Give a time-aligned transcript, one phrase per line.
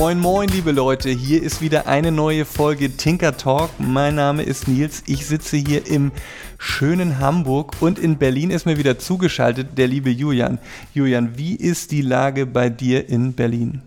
[0.00, 1.10] Moin, moin, liebe Leute.
[1.10, 3.68] Hier ist wieder eine neue Folge Tinker Talk.
[3.78, 5.02] Mein Name ist Nils.
[5.06, 6.10] Ich sitze hier im
[6.56, 10.58] schönen Hamburg und in Berlin ist mir wieder zugeschaltet der liebe Julian.
[10.94, 13.82] Julian, wie ist die Lage bei dir in Berlin?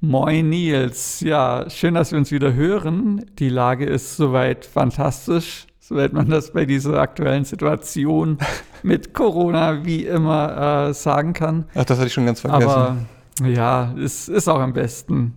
[0.00, 1.20] Moin Nils.
[1.20, 3.26] Ja, schön, dass wir uns wieder hören.
[3.38, 8.38] Die Lage ist soweit fantastisch, soweit man das bei dieser aktuellen Situation
[8.82, 11.66] mit Corona wie immer äh, sagen kann.
[11.74, 12.70] Ach, das hatte ich schon ganz vergessen.
[12.70, 12.96] Aber
[13.40, 15.34] ja, es ist auch am besten.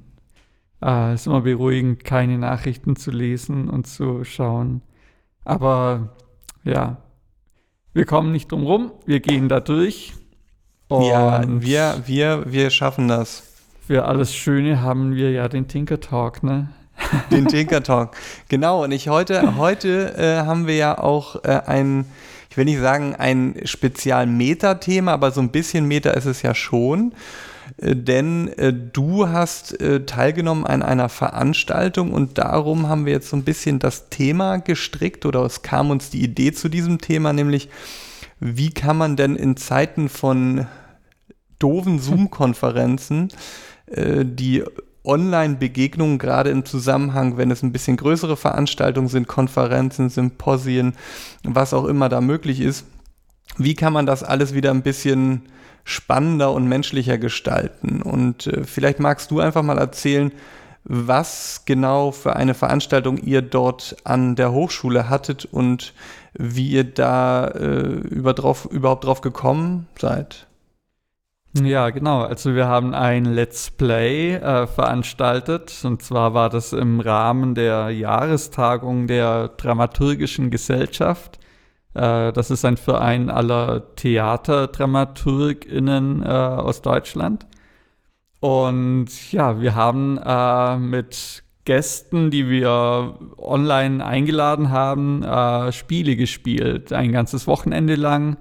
[0.83, 4.81] Äh, ist immer beruhigend, keine Nachrichten zu lesen und zu schauen.
[5.43, 6.15] Aber
[6.63, 6.97] ja,
[7.93, 10.13] wir kommen nicht drum rum, wir gehen da durch.
[10.89, 13.43] ja, wir, wir, wir schaffen das.
[13.87, 16.69] Für alles Schöne haben wir ja den Tinker Talk, ne?
[17.31, 18.15] Den Tinker Talk.
[18.47, 22.05] Genau, und ich heute, heute äh, haben wir ja auch äh, ein,
[22.49, 27.13] ich will nicht sagen ein Spezial-Meta-Thema, aber so ein bisschen Meta ist es ja schon.
[27.77, 33.29] Äh, denn äh, du hast äh, teilgenommen an einer Veranstaltung und darum haben wir jetzt
[33.29, 37.33] so ein bisschen das Thema gestrickt oder es kam uns die Idee zu diesem Thema,
[37.33, 37.69] nämlich
[38.39, 40.67] wie kann man denn in Zeiten von
[41.59, 43.29] doofen Zoom-Konferenzen
[43.87, 44.63] äh, die
[45.03, 50.95] Online-Begegnungen, gerade im Zusammenhang, wenn es ein bisschen größere Veranstaltungen sind, Konferenzen, Symposien,
[51.43, 52.85] was auch immer da möglich ist,
[53.57, 55.43] wie kann man das alles wieder ein bisschen
[55.85, 58.01] spannender und menschlicher gestalten?
[58.01, 60.33] Und äh, vielleicht magst du einfach mal erzählen,
[60.83, 65.93] was genau für eine Veranstaltung ihr dort an der Hochschule hattet und
[66.33, 70.47] wie ihr da äh, über drauf, überhaupt drauf gekommen seid.
[71.63, 72.21] Ja, genau.
[72.21, 77.91] Also wir haben ein Let's Play äh, veranstaltet und zwar war das im Rahmen der
[77.91, 81.39] Jahrestagung der Dramaturgischen Gesellschaft.
[81.95, 87.45] Äh, das ist ein Verein aller TheaterdramaturgInnen äh, aus Deutschland.
[88.39, 96.93] Und ja, wir haben äh, mit Gästen, die wir online eingeladen haben, äh, Spiele gespielt.
[96.93, 98.37] Ein ganzes Wochenende lang.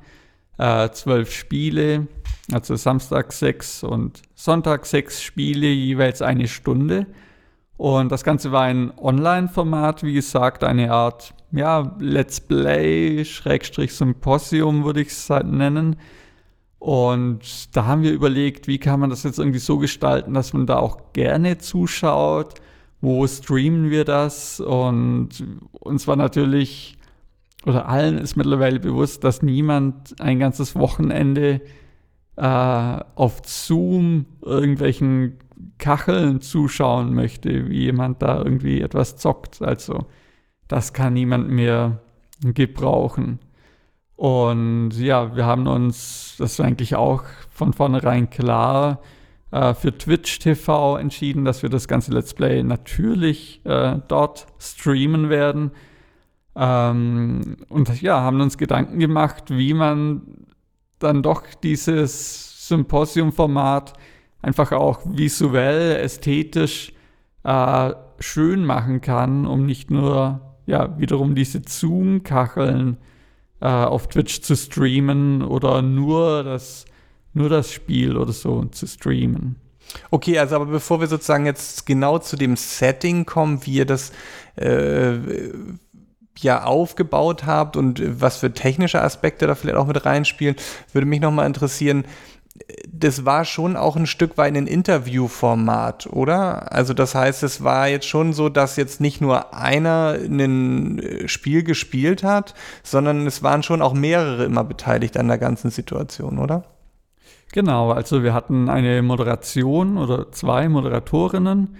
[0.58, 2.06] Äh, zwölf Spiele
[2.52, 7.06] also Samstag sechs und Sonntag sechs Spiele, jeweils eine Stunde.
[7.76, 14.84] Und das Ganze war ein Online-Format, wie gesagt, eine Art, ja, Let's Play, Schrägstrich Symposium
[14.84, 15.96] würde ich es halt nennen.
[16.78, 20.66] Und da haben wir überlegt, wie kann man das jetzt irgendwie so gestalten, dass man
[20.66, 22.54] da auch gerne zuschaut.
[23.00, 24.60] Wo streamen wir das?
[24.60, 25.30] Und
[25.72, 26.96] uns war natürlich,
[27.64, 31.60] oder allen ist mittlerweile bewusst, dass niemand ein ganzes Wochenende
[32.36, 35.38] äh, auf Zoom irgendwelchen
[35.78, 39.62] Kacheln zuschauen möchte, wie jemand da irgendwie etwas zockt.
[39.62, 40.06] Also
[40.68, 42.00] das kann niemand mehr
[42.42, 43.38] gebrauchen.
[44.16, 49.00] Und ja, wir haben uns, das ist eigentlich auch von vornherein klar,
[49.50, 55.30] äh, für Twitch TV entschieden, dass wir das ganze Let's Play natürlich äh, dort streamen
[55.30, 55.72] werden.
[56.56, 60.22] Ähm, und ja, haben uns Gedanken gemacht, wie man
[60.98, 63.94] dann doch dieses Symposium-Format
[64.44, 66.92] einfach auch visuell, ästhetisch
[67.42, 72.98] äh, schön machen kann, um nicht nur ja wiederum diese Zoom-Kacheln
[73.60, 76.84] äh, auf Twitch zu streamen oder nur das,
[77.32, 79.56] nur das Spiel oder so zu streamen.
[80.10, 84.12] Okay, also aber bevor wir sozusagen jetzt genau zu dem Setting kommen, wie ihr das
[84.56, 85.18] äh,
[86.38, 90.56] ja aufgebaut habt und was für technische Aspekte da vielleicht auch mit reinspielen,
[90.92, 92.04] würde mich nochmal interessieren.
[92.88, 96.72] Das war schon auch ein Stück weit ein Interviewformat, oder?
[96.72, 101.28] Also das heißt, es war jetzt schon so, dass jetzt nicht nur einer ein äh,
[101.28, 102.54] Spiel gespielt hat,
[102.84, 106.64] sondern es waren schon auch mehrere immer beteiligt an der ganzen Situation, oder?
[107.52, 111.76] Genau, also wir hatten eine Moderation oder zwei Moderatorinnen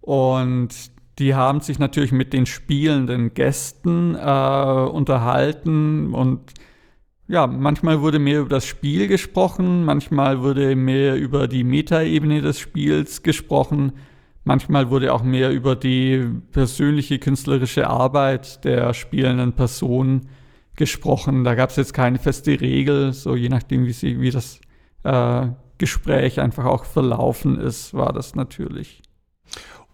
[0.00, 0.70] und
[1.18, 6.54] die haben sich natürlich mit den spielenden Gästen äh, unterhalten und
[7.32, 12.58] ja, manchmal wurde mehr über das Spiel gesprochen, manchmal wurde mehr über die Metaebene des
[12.58, 13.92] Spiels gesprochen,
[14.44, 20.28] manchmal wurde auch mehr über die persönliche künstlerische Arbeit der spielenden Person
[20.76, 21.42] gesprochen.
[21.42, 24.60] Da gab es jetzt keine feste Regel, so je nachdem, wie, sie, wie das
[25.02, 25.46] äh,
[25.78, 29.00] Gespräch einfach auch verlaufen ist, war das natürlich.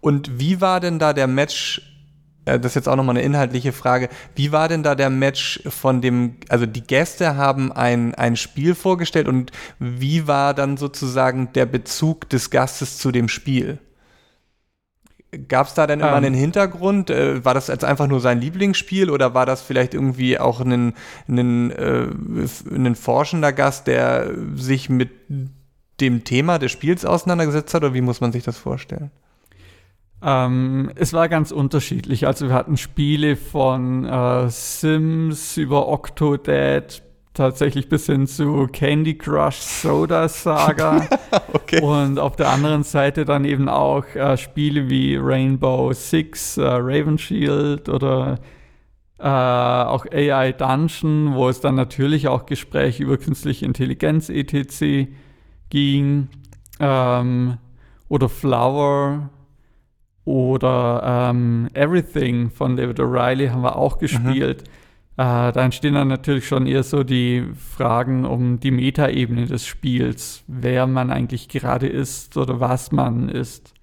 [0.01, 1.98] Und wie war denn da der Match?
[2.45, 4.09] Äh, das ist jetzt auch nochmal eine inhaltliche Frage.
[4.35, 8.75] Wie war denn da der Match von dem, also die Gäste haben ein, ein Spiel
[8.75, 13.79] vorgestellt und wie war dann sozusagen der Bezug des Gastes zu dem Spiel?
[15.47, 16.09] Gab es da denn immer.
[16.09, 16.15] Ähm.
[16.15, 17.11] einen Hintergrund?
[17.11, 20.93] Äh, war das jetzt einfach nur sein Lieblingsspiel oder war das vielleicht irgendwie auch ein,
[21.27, 22.07] ein, äh,
[22.71, 25.11] ein forschender Gast, der sich mit
[26.01, 29.11] dem Thema des Spiels auseinandergesetzt hat oder wie muss man sich das vorstellen?
[30.21, 32.27] Ähm, es war ganz unterschiedlich.
[32.27, 37.01] Also wir hatten Spiele von äh, Sims über Octodad
[37.33, 41.07] tatsächlich bis hin zu Candy Crush Soda Saga.
[41.53, 41.81] okay.
[41.81, 47.17] Und auf der anderen Seite dann eben auch äh, Spiele wie Rainbow Six, äh, Raven
[47.17, 48.39] Shield oder
[49.19, 55.09] äh, auch AI Dungeon, wo es dann natürlich auch Gespräche über künstliche Intelligenz etc.
[55.69, 56.27] ging.
[56.81, 57.57] Ähm,
[58.09, 59.29] oder Flower
[60.29, 64.63] oder ähm, Everything von David O'Reilly haben wir auch gespielt.
[65.17, 65.23] Mhm.
[65.23, 70.43] Äh, da entstehen dann natürlich schon eher so die Fragen um die Metaebene des Spiels,
[70.45, 73.73] wer man eigentlich gerade ist oder was man ist.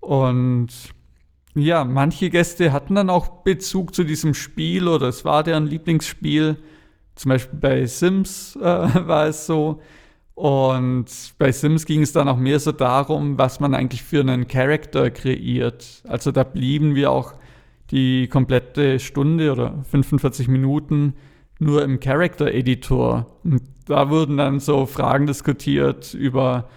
[0.00, 0.68] Und
[1.54, 6.58] ja, manche Gäste hatten dann auch Bezug zu diesem Spiel oder es war deren Lieblingsspiel.
[7.14, 9.80] Zum Beispiel bei Sims äh, war es so.
[10.38, 11.06] Und
[11.38, 15.10] bei Sims ging es dann auch mehr so darum, was man eigentlich für einen Charakter
[15.10, 16.04] kreiert.
[16.06, 17.34] Also da blieben wir auch
[17.90, 21.14] die komplette Stunde oder 45 Minuten
[21.58, 23.26] nur im Character Editor.
[23.42, 26.68] Und da wurden dann so Fragen diskutiert über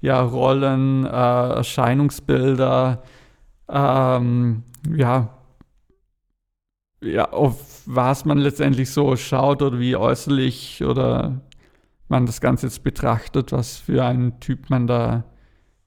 [0.00, 3.02] ja, Rollen, äh, Erscheinungsbilder,
[3.68, 4.62] ähm,
[4.96, 5.36] ja,
[7.02, 11.40] ja, auf was man letztendlich so schaut oder wie äußerlich oder
[12.08, 15.24] man das Ganze jetzt betrachtet, was für einen Typ man da,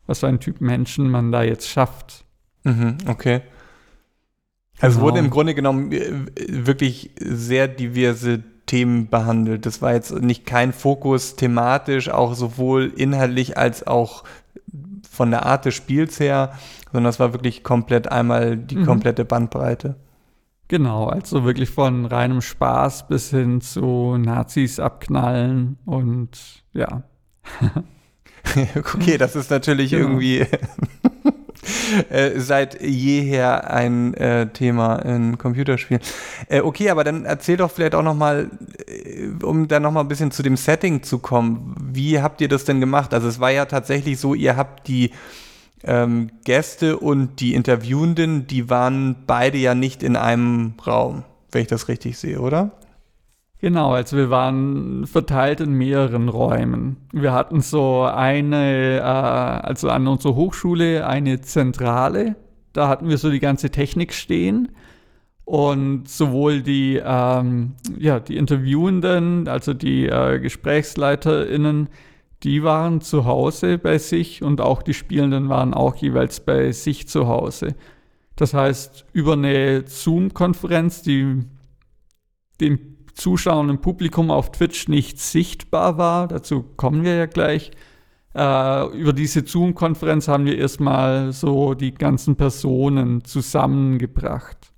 [0.08, 2.26] was für einen Typ Menschen man da jetzt schafft.
[2.64, 3.42] Mhm, okay.
[4.80, 5.08] Also genau.
[5.08, 9.66] wurde im Grunde genommen äh, wirklich sehr diverse Themen behandelt.
[9.66, 14.24] Das war jetzt nicht kein Fokus thematisch, auch sowohl inhaltlich als auch
[15.10, 16.58] von der Art des Spiels her,
[16.92, 18.86] sondern es war wirklich komplett einmal die mhm.
[18.86, 19.96] komplette Bandbreite.
[20.72, 27.04] Genau, also wirklich von reinem Spaß bis hin zu Nazis abknallen und ja.
[28.78, 30.08] okay, das ist natürlich genau.
[30.08, 30.46] irgendwie
[32.10, 36.02] äh, seit jeher ein äh, Thema in Computerspielen.
[36.48, 38.50] Äh, okay, aber dann erzähl doch vielleicht auch noch mal,
[38.88, 41.76] äh, um dann noch mal ein bisschen zu dem Setting zu kommen.
[41.92, 43.14] Wie habt ihr das denn gemacht?
[43.14, 45.12] Also es war ja tatsächlich so, ihr habt die
[45.84, 51.68] ähm, Gäste und die Interviewenden, die waren beide ja nicht in einem Raum, wenn ich
[51.68, 52.72] das richtig sehe, oder?
[53.60, 56.98] Genau, also wir waren verteilt in mehreren Räumen.
[57.14, 62.36] Wir hatten so eine, äh, also an unserer Hochschule eine Zentrale,
[62.74, 64.70] da hatten wir so die ganze Technik stehen
[65.46, 71.90] und sowohl die, ähm, ja, die Interviewenden, also die äh, GesprächsleiterInnen,
[72.44, 77.08] die waren zu Hause bei sich und auch die Spielenden waren auch jeweils bei sich
[77.08, 77.76] zu Hause.
[78.36, 81.44] Das heißt, über eine Zoom-Konferenz, die
[82.60, 82.80] dem
[83.14, 86.28] Zuschauern im Publikum auf Twitch nicht sichtbar war.
[86.28, 87.72] Dazu kommen wir ja gleich.
[88.34, 94.72] Äh, über diese Zoom-Konferenz haben wir erstmal so die ganzen Personen zusammengebracht.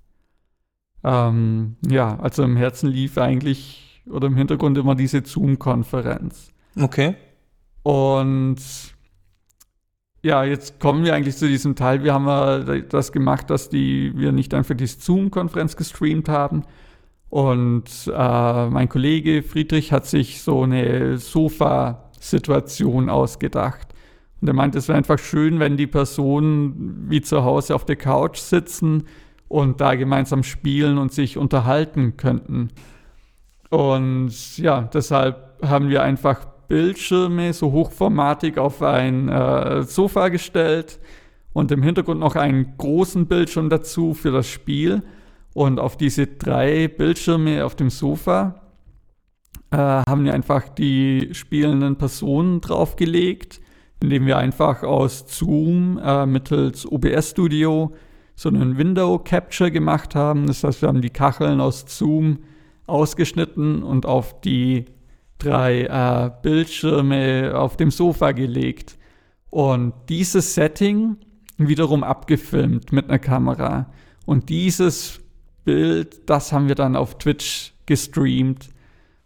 [1.03, 6.51] Ähm, ja, also im Herzen lief eigentlich oder im Hintergrund immer diese Zoom-Konferenz.
[6.79, 7.15] Okay.
[7.83, 8.57] Und
[10.23, 12.03] ja, jetzt kommen wir eigentlich zu diesem Teil.
[12.03, 16.63] Wir haben das gemacht, dass die, wir nicht einfach die Zoom-Konferenz gestreamt haben,
[17.33, 23.87] und äh, mein Kollege Friedrich hat sich so eine Sofa-Situation ausgedacht.
[24.39, 27.95] Und er meinte, es wäre einfach schön, wenn die Personen wie zu Hause auf der
[27.95, 29.07] Couch sitzen
[29.47, 32.67] und da gemeinsam spielen und sich unterhalten könnten.
[33.71, 40.99] Und ja, deshalb haben wir einfach Bildschirme so hochformatig auf ein äh, Sofa gestellt
[41.53, 45.03] und im Hintergrund noch einen großen Bildschirm dazu für das Spiel.
[45.53, 48.63] Und auf diese drei Bildschirme auf dem Sofa
[49.69, 53.61] äh, haben wir einfach die spielenden Personen draufgelegt,
[54.01, 57.93] indem wir einfach aus Zoom äh, mittels OBS Studio
[58.33, 60.47] so einen Window Capture gemacht haben.
[60.47, 62.39] Das heißt, wir haben die Kacheln aus Zoom
[62.87, 64.85] ausgeschnitten und auf die
[65.43, 68.97] drei äh, Bildschirme auf dem Sofa gelegt.
[69.49, 71.17] Und dieses Setting
[71.57, 73.91] wiederum abgefilmt mit einer Kamera.
[74.25, 75.19] Und dieses
[75.63, 78.69] Bild, das haben wir dann auf Twitch gestreamt.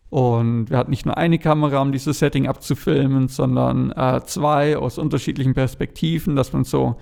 [0.09, 4.97] Und wir hatten nicht nur eine Kamera, um dieses Setting abzufilmen, sondern äh, zwei aus
[4.97, 6.95] unterschiedlichen Perspektiven, dass man so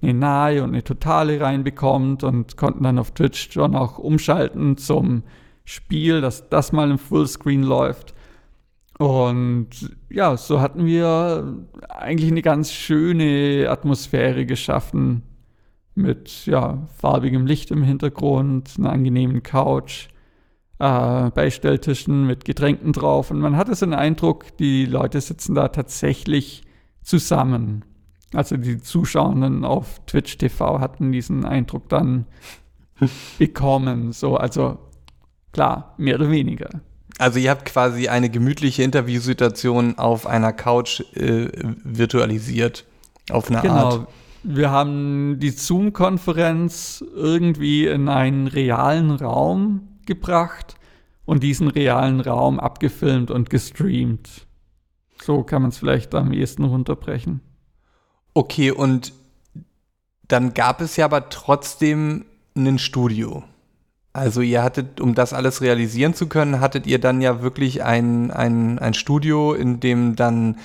[0.00, 5.22] eine nahe und eine totale reinbekommt und konnten dann auf Twitch schon auch umschalten zum
[5.64, 8.14] Spiel, dass das mal im Fullscreen läuft.
[9.02, 9.68] Und
[10.10, 15.24] ja, so hatten wir eigentlich eine ganz schöne Atmosphäre geschaffen
[15.96, 20.08] mit ja, farbigem Licht im Hintergrund, einer angenehmen Couch.
[20.78, 23.32] äh, Beistelltischen mit Getränken drauf.
[23.32, 26.62] Und man hatte so den Eindruck, die Leute sitzen da tatsächlich
[27.02, 27.84] zusammen.
[28.34, 32.26] Also die Zuschauenden auf Twitch TV hatten diesen Eindruck dann
[33.38, 34.12] bekommen.
[34.12, 34.78] So, also
[35.52, 36.82] klar, mehr oder weniger.
[37.18, 41.48] Also ihr habt quasi eine gemütliche Interviewsituation auf einer Couch äh,
[41.84, 42.84] virtualisiert.
[43.30, 43.74] Auf eine genau.
[43.74, 44.08] Art.
[44.42, 50.74] Wir haben die Zoom-Konferenz irgendwie in einen realen Raum gebracht
[51.24, 54.46] und diesen realen Raum abgefilmt und gestreamt.
[55.22, 57.40] So kann man es vielleicht am ehesten runterbrechen.
[58.34, 59.12] Okay, und
[60.26, 62.24] dann gab es ja aber trotzdem
[62.56, 63.44] ein Studio.
[64.12, 68.30] Also ihr hattet, um das alles realisieren zu können, hattet ihr dann ja wirklich ein,
[68.30, 70.58] ein, ein Studio, in dem dann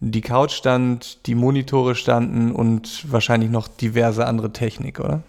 [0.00, 5.22] die Couch stand, die Monitore standen und wahrscheinlich noch diverse andere Technik, oder?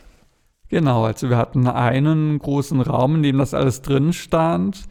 [0.70, 4.84] Genau, also wir hatten einen großen Raum, in dem das alles drin stand.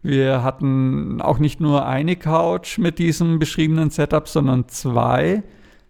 [0.00, 5.42] Wir hatten auch nicht nur eine Couch mit diesem beschriebenen Setup, sondern zwei,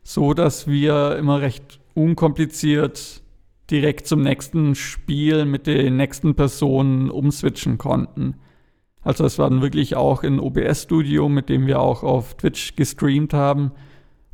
[0.03, 3.23] so dass wir immer recht unkompliziert
[3.71, 8.37] direkt zum nächsten Spiel mit den nächsten Personen umswitchen konnten.
[9.03, 12.75] Also es war dann wirklich auch in OBS Studio, mit dem wir auch auf Twitch
[12.77, 13.73] gestreamt haben,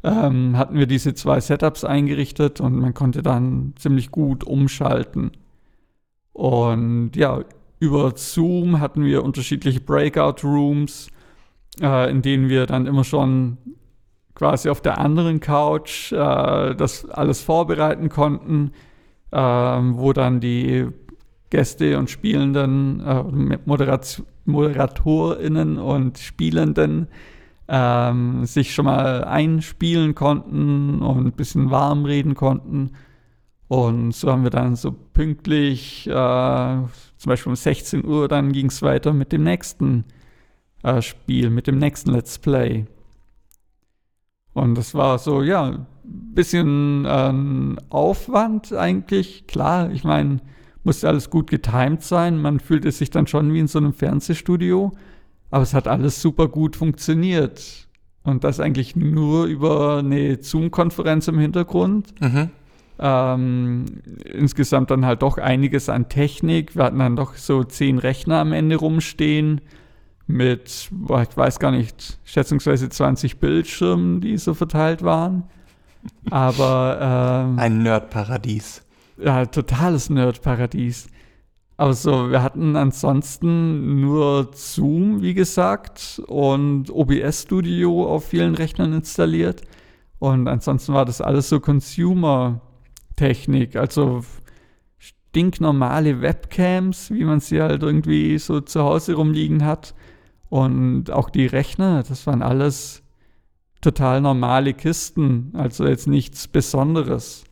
[0.03, 5.33] ähm, hatten wir diese zwei Setups eingerichtet und man konnte dann ziemlich gut umschalten.
[6.33, 7.45] Und ja,
[7.81, 11.09] über Zoom hatten wir unterschiedliche Breakout Rooms,
[11.81, 13.59] äh, in denen wir dann immer schon
[14.35, 18.73] quasi auf der anderen Couch äh, das alles vorbereiten konnten,
[19.33, 20.89] wo dann die
[21.51, 27.09] Gäste und Spielenden, äh, Moderat ModeratorInnen und Spielenden
[27.69, 32.93] ähm, sich schon mal einspielen konnten und ein bisschen warm reden konnten.
[33.69, 36.91] Und so haben wir dann so pünktlich, äh, zum
[37.27, 40.05] Beispiel um 16 Uhr, dann ging es weiter mit dem nächsten
[40.83, 42.87] äh, Spiel, mit dem nächsten Let's Play.
[44.53, 45.87] Und das war so, ja,
[46.35, 49.47] bisschen äh, Aufwand eigentlich.
[49.47, 50.41] Klar, ich meine,
[50.85, 52.41] musste alles gut getimt sein.
[52.41, 54.93] Man fühlte sich dann schon wie in so einem Fernsehstudio.
[55.51, 57.89] Aber es hat alles super gut funktioniert.
[58.23, 62.15] Und das eigentlich nur über eine Zoom-Konferenz im Hintergrund.
[62.21, 62.51] Mhm.
[62.99, 63.87] Ähm,
[64.25, 66.77] insgesamt dann halt doch einiges an Technik.
[66.77, 69.63] Wir hatten dann doch so zehn Rechner am Ende rumstehen
[70.27, 70.91] mit,
[71.25, 75.45] ich weiß gar nicht, schätzungsweise 20 Bildschirmen, die so verteilt waren.
[76.31, 78.83] Aber ähm, ein Nerdparadies.
[79.19, 81.09] Ja, totales Nerdparadies.
[81.77, 88.93] Aber so, wir hatten ansonsten nur Zoom, wie gesagt, und OBS Studio auf vielen Rechnern
[88.93, 89.63] installiert.
[90.19, 94.23] Und ansonsten war das alles so Consumer-Technik, also
[94.99, 99.95] stinknormale Webcams, wie man sie halt irgendwie so zu Hause rumliegen hat.
[100.51, 103.03] Und auch die Rechner, das waren alles
[103.81, 107.45] total normale Kisten, also jetzt nichts Besonderes.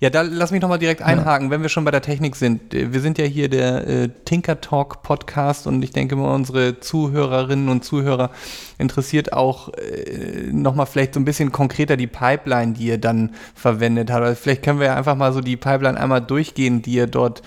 [0.00, 1.50] Ja, da lass mich nochmal direkt einhaken, ja.
[1.50, 2.72] wenn wir schon bei der Technik sind.
[2.72, 7.68] Wir sind ja hier der äh, Tinker Talk Podcast und ich denke mal, unsere Zuhörerinnen
[7.68, 8.30] und Zuhörer
[8.78, 14.10] interessiert auch äh, nochmal vielleicht so ein bisschen konkreter die Pipeline, die ihr dann verwendet
[14.10, 14.24] habt.
[14.24, 17.42] Also vielleicht können wir ja einfach mal so die Pipeline einmal durchgehen, die ihr dort,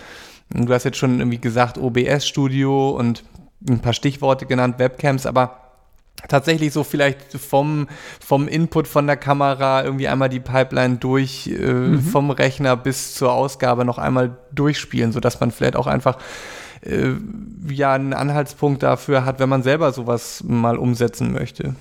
[0.50, 3.24] du hast jetzt schon irgendwie gesagt, OBS Studio und
[3.70, 5.61] ein paar Stichworte genannt, Webcams, aber
[6.28, 7.88] tatsächlich so vielleicht vom,
[8.20, 12.02] vom Input von der Kamera irgendwie einmal die Pipeline durch, äh, mhm.
[12.02, 16.18] vom Rechner bis zur Ausgabe noch einmal durchspielen, sodass man vielleicht auch einfach
[16.82, 17.14] äh,
[17.70, 21.76] ja einen Anhaltspunkt dafür hat, wenn man selber sowas mal umsetzen möchte.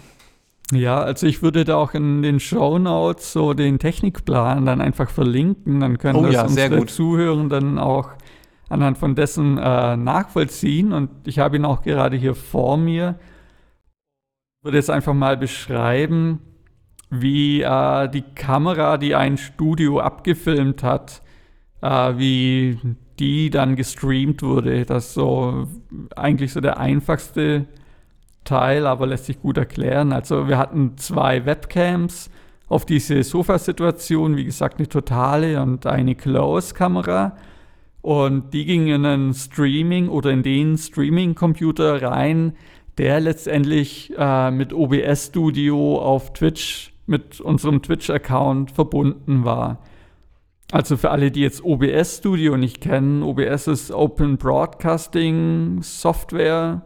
[0.73, 5.11] Ja, also ich würde da auch in den Show Notes so den Technikplan dann einfach
[5.11, 8.11] verlinken, dann können oh, das ja, unsere Zuhörenden auch
[8.69, 13.17] anhand von dessen äh, nachvollziehen und ich habe ihn auch gerade hier vor mir
[14.63, 16.41] würde jetzt einfach mal beschreiben,
[17.09, 21.23] wie äh, die Kamera, die ein Studio abgefilmt hat,
[21.81, 22.79] äh, wie
[23.19, 24.85] die dann gestreamt wurde.
[24.85, 25.67] Das ist so
[26.15, 27.67] eigentlich so der einfachste
[28.45, 30.13] Teil, aber lässt sich gut erklären.
[30.13, 32.31] Also wir hatten zwei Webcams
[32.69, 37.37] auf diese Sofasituation, wie gesagt, eine totale und eine Close-Kamera.
[38.03, 42.55] Und die gingen in einen Streaming oder in den Streaming-Computer rein,
[42.99, 49.83] der letztendlich äh, mit OBS Studio auf Twitch, mit unserem Twitch-Account verbunden war.
[50.73, 56.83] Also für alle, die jetzt OBS Studio nicht kennen, OBS ist Open Broadcasting Software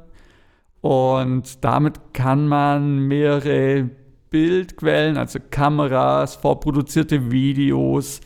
[0.81, 3.91] und damit kann man mehrere
[4.31, 8.21] Bildquellen, also Kameras, vorproduzierte Videos,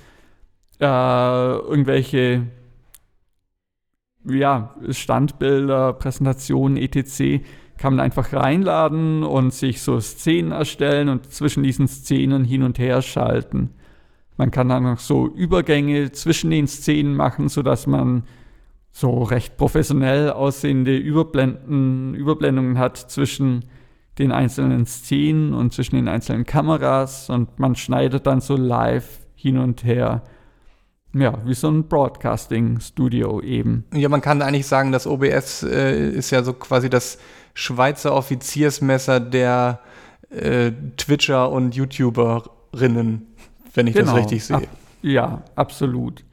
[0.80, 2.46] äh, irgendwelche
[4.24, 7.44] ja, Standbilder, Präsentationen, etc.
[7.78, 12.78] kann man einfach reinladen und sich so Szenen erstellen und zwischen diesen Szenen hin und
[12.78, 13.70] her schalten.
[14.36, 18.24] Man kann dann noch so Übergänge zwischen den Szenen machen, sodass man
[18.90, 23.64] so recht professionell aussehende Überblenden, Überblendungen hat zwischen
[24.18, 29.58] den einzelnen Szenen und zwischen den einzelnen Kameras und man schneidet dann so live hin
[29.58, 30.22] und her.
[31.14, 33.84] Ja, wie so ein Broadcasting-Studio eben.
[33.94, 37.18] Ja, man kann eigentlich sagen, das OBS äh, ist ja so quasi das
[37.58, 39.80] Schweizer Offiziersmesser der
[40.30, 43.26] äh, Twitcher und YouTuberinnen,
[43.74, 44.12] wenn ich genau.
[44.12, 44.58] das richtig sehe.
[44.58, 44.62] Ab,
[45.02, 46.24] ja, absolut.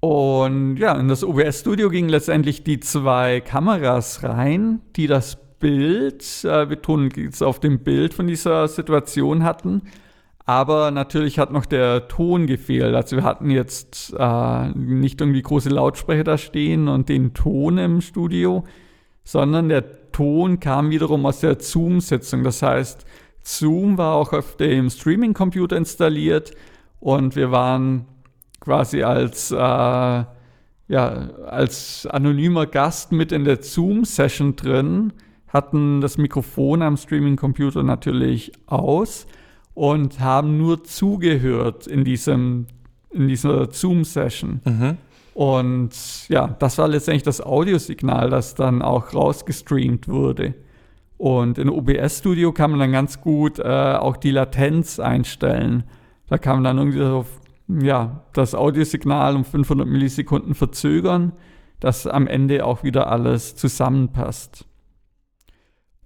[0.00, 6.68] Und ja, in das OBS-Studio gingen letztendlich die zwei Kameras rein, die das Bild, äh,
[6.68, 9.80] wir tun jetzt auf dem Bild von dieser Situation hatten.
[10.44, 12.94] Aber natürlich hat noch der Ton gefehlt.
[12.94, 18.02] Also wir hatten jetzt äh, nicht irgendwie große Lautsprecher da stehen und den Ton im
[18.02, 18.64] Studio,
[19.24, 22.44] sondern der Ton kam wiederum aus der Zoom-Sitzung.
[22.44, 23.04] Das heißt,
[23.42, 26.52] Zoom war auch auf dem Streaming-Computer installiert
[27.00, 28.06] und wir waren
[28.60, 30.26] quasi als, äh, ja,
[30.88, 35.12] als anonymer Gast mit in der Zoom-Session drin,
[35.48, 39.26] hatten das Mikrofon am Streaming-Computer natürlich aus
[39.74, 42.66] und haben nur zugehört in, diesem,
[43.10, 44.60] in dieser Zoom-Session.
[44.64, 44.98] Mhm.
[45.34, 50.54] Und ja, das war letztendlich das Audiosignal, das dann auch rausgestreamt wurde.
[51.18, 55.84] Und in OBS Studio kann man dann ganz gut äh, auch die Latenz einstellen.
[56.28, 57.26] Da kann man dann irgendwie so
[57.68, 61.32] ja, das Audiosignal um 500 Millisekunden verzögern,
[61.80, 64.66] dass am Ende auch wieder alles zusammenpasst.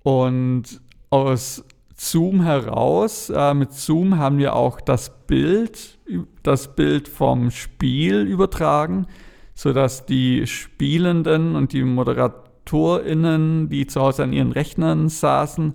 [0.02, 0.80] Und
[1.10, 1.64] aus
[2.00, 5.98] Zoom heraus, äh, mit Zoom haben wir auch das Bild,
[6.44, 9.06] das Bild vom Spiel übertragen,
[9.54, 15.74] sodass die Spielenden und die ModeratorInnen, die zu Hause an ihren Rechnern saßen,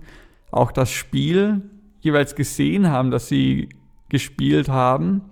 [0.50, 1.60] auch das Spiel
[2.00, 3.68] jeweils gesehen haben, dass sie
[4.08, 5.22] gespielt haben.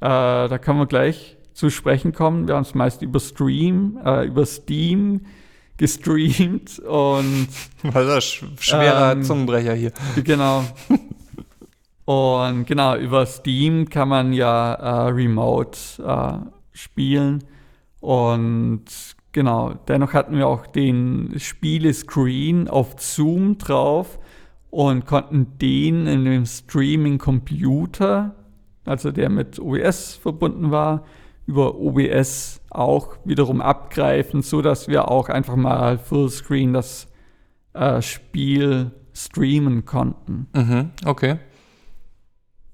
[0.00, 2.46] Äh, da können wir gleich zu sprechen kommen.
[2.46, 5.22] Wir haben es meist über Stream, äh, über Steam
[5.80, 7.48] gestreamt und.
[7.82, 8.24] Was das
[8.60, 9.92] schwerer ähm, Zungenbrecher hier.
[10.22, 10.62] Genau.
[12.04, 16.32] und genau, über Steam kann man ja äh, remote äh,
[16.72, 17.44] spielen.
[18.00, 18.84] Und
[19.32, 24.18] genau, dennoch hatten wir auch den Spielescreen auf Zoom drauf
[24.68, 28.34] und konnten den in dem Streaming-Computer
[28.84, 31.04] also der mit OBS verbunden war,
[31.50, 37.08] über OBS auch wiederum abgreifen, so dass wir auch einfach mal Fullscreen das
[37.74, 40.46] äh, Spiel streamen konnten.
[40.54, 41.38] Mhm, okay.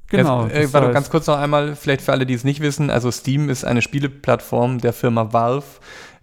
[0.09, 0.45] Genau.
[0.45, 3.11] Jetzt, äh, warte, ganz kurz noch einmal, vielleicht für alle, die es nicht wissen, also
[3.11, 5.67] Steam ist eine Spieleplattform der Firma Valve.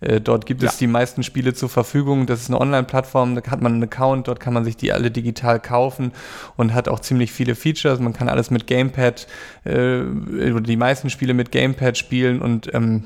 [0.04, 0.70] Äh, dort gibt ja.
[0.70, 2.26] es die meisten Spiele zur Verfügung.
[2.26, 5.12] Das ist eine Online-Plattform, da hat man einen Account, dort kann man sich die alle
[5.12, 6.12] digital kaufen
[6.58, 8.00] und hat auch ziemlich viele Features.
[8.00, 9.28] Man kann alles mit Gamepad,
[9.66, 13.06] äh, oder die meisten Spiele mit Gamepad spielen und ähm,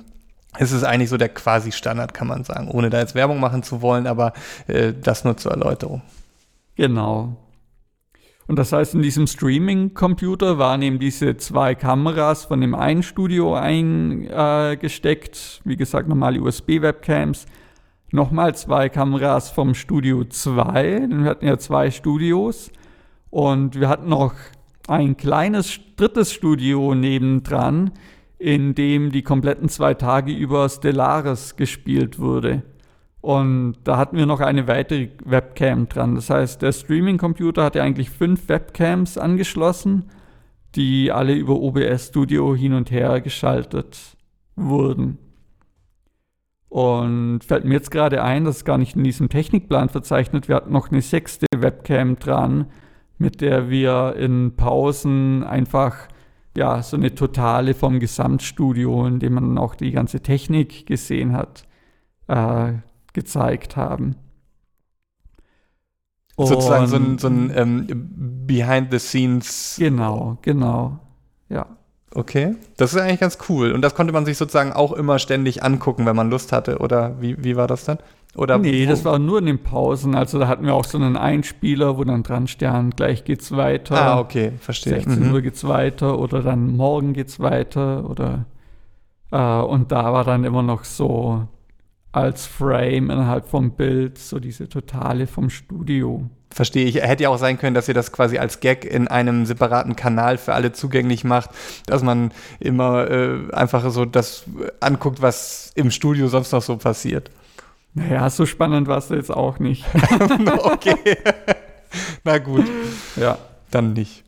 [0.60, 3.64] es ist eigentlich so der quasi Standard, kann man sagen, ohne da jetzt Werbung machen
[3.64, 4.34] zu wollen, aber
[4.68, 6.02] äh, das nur zur Erläuterung.
[6.76, 7.36] Genau.
[8.48, 13.56] Und das heißt, in diesem Streaming-Computer waren eben diese zwei Kameras von dem einen Studio
[13.56, 17.46] eingesteckt, wie gesagt, normale USB-Webcams.
[18.12, 22.72] Nochmal zwei Kameras vom Studio 2, denn wir hatten ja zwei Studios.
[23.30, 24.34] Und wir hatten noch
[24.88, 27.92] ein kleines drittes Studio nebendran,
[28.40, 32.64] in dem die kompletten zwei Tage über Stellaris gespielt wurde.
[33.28, 36.16] Und da hatten wir noch eine weitere Webcam dran.
[36.16, 40.06] Das heißt, der Streaming-Computer hatte eigentlich fünf Webcams angeschlossen,
[40.76, 44.16] die alle über OBS Studio hin und her geschaltet
[44.56, 45.18] wurden.
[46.70, 50.48] Und fällt mir jetzt gerade ein, das ist gar nicht in diesem Technikplan verzeichnet.
[50.48, 52.68] Wir hatten noch eine sechste Webcam dran,
[53.18, 56.08] mit der wir in Pausen einfach
[56.56, 61.68] ja so eine totale vom Gesamtstudio, in dem man auch die ganze Technik gesehen hat,
[62.30, 62.76] äh,
[63.18, 64.16] gezeigt haben.
[66.36, 67.88] Und Sozusagen so ein, so ein ähm,
[68.46, 69.76] Behind the Scenes.
[69.80, 71.00] Genau, genau.
[71.50, 71.66] Ja.
[72.14, 73.72] Okay, das ist eigentlich ganz cool.
[73.72, 76.78] Und das konnte man sich sozusagen auch immer ständig angucken, wenn man Lust hatte.
[76.78, 77.98] Oder wie, wie war das dann?
[78.36, 78.90] Oder nee, wo?
[78.92, 80.14] das war nur in den Pausen.
[80.14, 83.96] Also da hatten wir auch so einen Einspieler, wo dann dran stand, gleich geht's weiter.
[84.00, 84.94] Ah, okay, verstehe.
[84.94, 85.34] 16 mhm.
[85.34, 88.46] Uhr geht's weiter oder dann morgen geht's weiter oder
[89.32, 91.48] äh, und da war dann immer noch so
[92.12, 96.30] als Frame innerhalb vom Bild, so diese Totale vom Studio.
[96.50, 96.96] Verstehe ich.
[96.96, 100.38] Hätte ja auch sein können, dass ihr das quasi als Gag in einem separaten Kanal
[100.38, 101.50] für alle zugänglich macht,
[101.86, 104.46] dass man immer äh, einfach so das
[104.80, 107.30] anguckt, was im Studio sonst noch so passiert.
[107.93, 109.86] Naja, so spannend war es jetzt auch nicht.
[110.63, 111.17] okay.
[112.24, 112.65] Na gut.
[113.15, 113.38] Ja.
[113.72, 114.24] Dann nicht.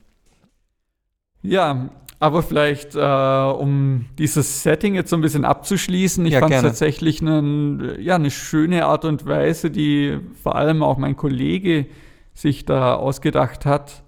[1.41, 1.89] Ja,
[2.19, 6.62] aber vielleicht, äh, um dieses Setting jetzt so ein bisschen abzuschließen, ich Ja, fand es
[6.62, 11.88] tatsächlich eine, ja, eine schöne Art und Weise, die vor allem auch mein Kollege
[12.34, 14.03] sich da ausgedacht hat.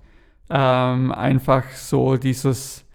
[0.49, 2.85] Ähm, einfach so dieses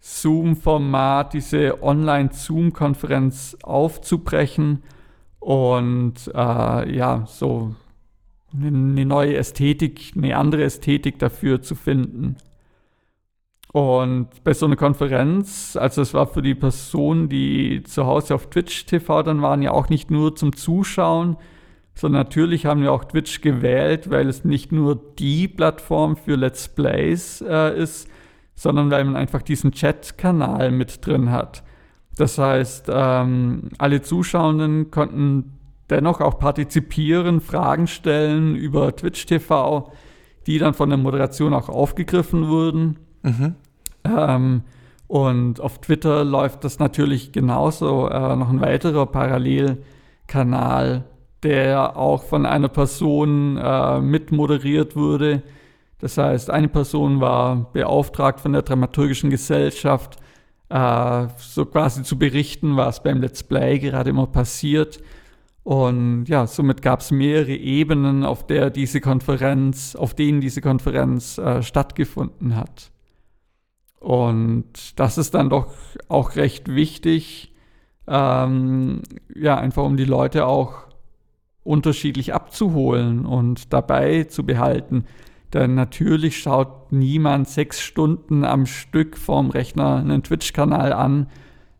[0.00, 4.82] Zoom-Format, diese Online-Zoom-Konferenz aufzubrechen
[5.38, 7.74] und äh, ja, so
[8.54, 12.36] eine neue Ästhetik, eine andere Ästhetik dafür zu finden.
[13.72, 18.50] Und bei so einer Konferenz, also es war für die Personen, die zu Hause auf
[18.50, 21.38] Twitch TV dann waren, ja auch nicht nur zum Zuschauen,
[21.94, 26.68] sondern natürlich haben wir auch Twitch gewählt, weil es nicht nur die Plattform für Let's
[26.68, 28.08] Plays äh, ist,
[28.54, 31.62] sondern weil man einfach diesen Chat-Kanal mit drin hat.
[32.16, 35.58] Das heißt, ähm, alle Zuschauenden konnten
[35.88, 39.92] dennoch auch partizipieren, Fragen stellen über Twitch TV,
[40.46, 42.98] die dann von der Moderation auch aufgegriffen wurden.
[43.22, 43.54] Mhm.
[44.04, 44.62] Ähm,
[45.08, 48.08] und auf Twitter läuft das natürlich genauso.
[48.08, 51.04] Äh, noch ein weiterer Parallelkanal,
[51.42, 55.42] der auch von einer Person äh, mitmoderiert wurde.
[55.98, 60.18] Das heißt, eine Person war beauftragt von der Dramaturgischen Gesellschaft,
[60.68, 65.00] äh, so quasi zu berichten, was beim Let's Play gerade immer passiert.
[65.62, 71.38] Und ja, somit gab es mehrere Ebenen, auf der diese Konferenz, auf denen diese Konferenz
[71.38, 72.90] äh, stattgefunden hat.
[74.02, 75.68] Und das ist dann doch
[76.08, 77.54] auch recht wichtig,
[78.08, 80.88] ähm, ja, einfach um die Leute auch
[81.62, 85.04] unterschiedlich abzuholen und dabei zu behalten.
[85.52, 91.28] Denn natürlich schaut niemand sechs Stunden am Stück vorm Rechner einen Twitch-Kanal an,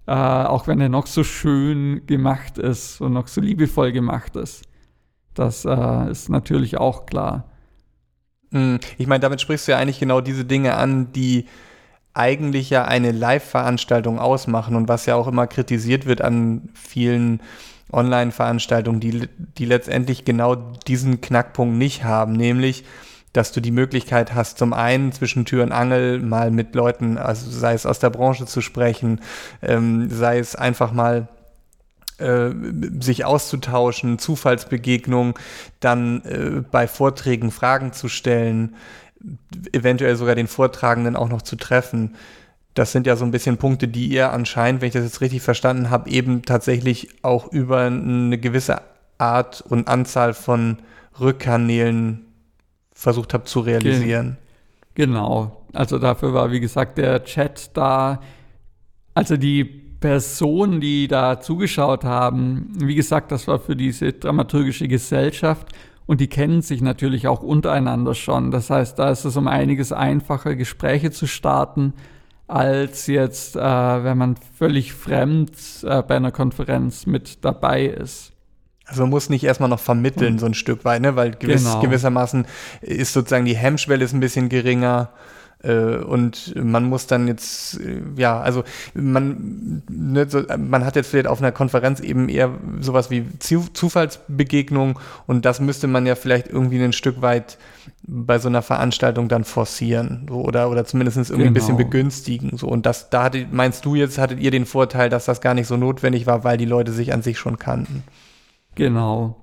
[0.06, 4.62] äh, auch wenn er noch so schön gemacht ist und noch so liebevoll gemacht ist.
[5.35, 7.50] Das äh, ist natürlich auch klar.
[8.50, 11.46] Mm, Ich meine, damit sprichst du ja eigentlich genau diese Dinge an, die
[12.14, 17.40] eigentlich ja eine Live-Veranstaltung ausmachen und was ja auch immer kritisiert wird an vielen
[17.92, 22.85] Online-Veranstaltungen, die, die letztendlich genau diesen Knackpunkt nicht haben, nämlich
[23.33, 27.51] dass du die Möglichkeit hast, zum einen zwischen Tür und Angel mal mit Leuten, also
[27.51, 29.20] sei es aus der Branche zu sprechen,
[29.62, 31.29] ähm, sei es einfach mal
[32.18, 32.51] äh,
[33.01, 35.35] sich auszutauschen, Zufallsbegegnungen,
[35.81, 38.77] dann äh, bei Vorträgen Fragen zu stellen,
[39.72, 42.14] eventuell sogar den Vortragenden auch noch zu treffen.
[42.74, 45.42] Das sind ja so ein bisschen Punkte, die ihr anscheinend, wenn ich das jetzt richtig
[45.42, 48.80] verstanden habe, eben tatsächlich auch über eine gewisse
[49.18, 50.78] Art und Anzahl von
[51.20, 52.26] Rückkanälen
[52.92, 54.38] versucht habt zu realisieren.
[54.94, 55.64] Genau.
[55.72, 58.20] Also dafür war, wie gesagt, der Chat da.
[59.14, 65.68] Also die Personen, die da zugeschaut haben, wie gesagt, das war für diese dramaturgische Gesellschaft
[66.06, 68.50] und die kennen sich natürlich auch untereinander schon.
[68.50, 71.92] Das heißt, da ist es um einiges einfacher, Gespräche zu starten,
[72.48, 75.52] als jetzt, äh, wenn man völlig fremd
[75.84, 78.32] äh, bei einer Konferenz mit dabei ist.
[78.84, 81.16] Also man muss nicht erstmal noch vermitteln, so ein Stück weit, ne?
[81.16, 81.80] weil gewiss, Genau.
[81.80, 82.46] gewissermaßen
[82.82, 85.10] ist sozusagen die Hemmschwelle ist ein bisschen geringer
[85.64, 91.29] und man muss dann jetzt, äh, ja, also man, ne, so, man hat jetzt vielleicht
[91.29, 96.48] auf einer Konferenz eben eher sowas wie Zu Zufallsbegegnung und das müsste man ja vielleicht
[96.48, 97.59] irgendwie ein Stück weit
[98.03, 101.88] bei so einer Veranstaltung dann forcieren so, oder, oder zumindest irgendwie ein bisschen Genau.
[101.88, 102.57] begünstigen.
[102.57, 102.66] So.
[102.66, 105.66] Und das, da hattet, meinst du jetzt, hattet ihr den Vorteil, dass das gar nicht
[105.68, 108.03] so notwendig war, weil die Leute sich an sich schon kannten.
[108.75, 109.37] Genau.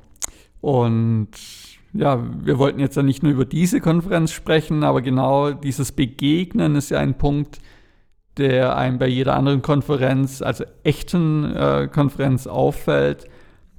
[0.62, 1.30] Und
[1.94, 6.76] ja, wir wollten jetzt ja nicht nur über diese Konferenz sprechen, aber genau dieses Begegnen
[6.76, 7.60] ist ja ein Punkt,
[8.38, 13.26] der einem bei jeder anderen Konferenz, also echten äh, Konferenz auffällt,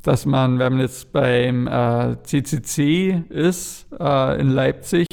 [0.02, 5.06] dass man, wenn man jetzt beim äh, CCC ist äh, in Leipzig,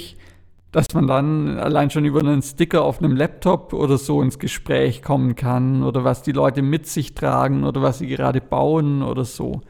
[0.72, 5.02] dass man dann allein schon über einen Sticker auf einem Laptop oder so ins Gespräch
[5.02, 9.24] kommen kann oder was die Leute mit sich tragen oder was sie gerade bauen oder
[9.24, 9.62] so.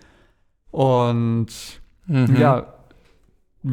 [0.72, 1.48] Und
[2.08, 2.38] Mhm.
[2.38, 2.66] ja,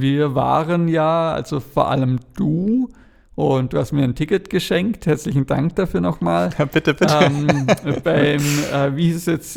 [0.00, 2.88] wir waren ja, also vor allem du,
[3.36, 5.06] und du hast mir ein Ticket geschenkt.
[5.06, 6.50] Herzlichen Dank dafür nochmal.
[6.56, 7.18] Ja, bitte, bitte.
[7.20, 7.66] ähm,
[8.04, 9.56] beim, äh, wie hieß es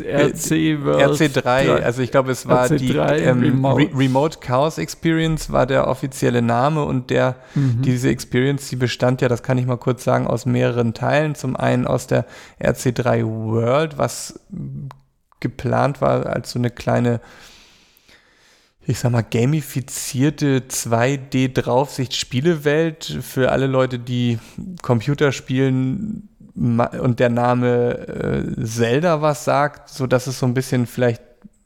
[0.50, 3.82] RC World RC3, also ich glaube, es war die RC3 ähm, Remote.
[3.82, 3.98] Remote.
[3.98, 7.82] Remote Chaos Experience war der offizielle Name und der Mhm.
[7.82, 11.36] diese Experience, die bestand ja, das kann ich mal kurz sagen, aus mehreren Teilen.
[11.36, 12.26] Zum einen aus der
[12.60, 14.40] RC3 World, was
[15.38, 17.20] geplant war als so eine kleine,
[18.88, 24.38] ich sag mal, gamifizierte 2D-Draufsicht-Spielewelt für alle Leute, die
[24.80, 30.86] Computer spielen und der Name äh, Zelda was sagt, so dass es so ein bisschen
[30.86, 31.20] vielleicht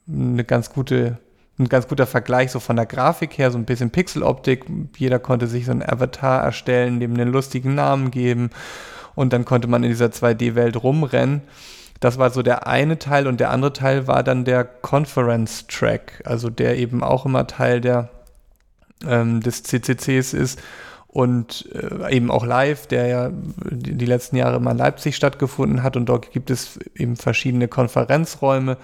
[0.05, 1.17] eine ganz gute
[1.57, 4.65] ein ganz guter Vergleich so von der Grafik her, so ein bisschen Pixeloptik.
[4.97, 8.49] Jeder konnte sich so einen Avatar erstellen, dem einen lustigen Namen geben
[9.15, 11.43] und dann konnte man in dieser 2D-Welt rumrennen.
[11.99, 16.49] Das war so der eine Teil und der andere Teil war dann der Conference-Track, also
[16.49, 18.09] der eben auch immer Teil der,
[19.07, 20.59] ähm, des CCCs ist
[21.07, 25.83] und äh, eben auch live, der ja die, die, letzten Jahre immer in Leipzig stattgefunden
[25.83, 28.77] hat und dort gibt es eben verschiedene Konferenzräume,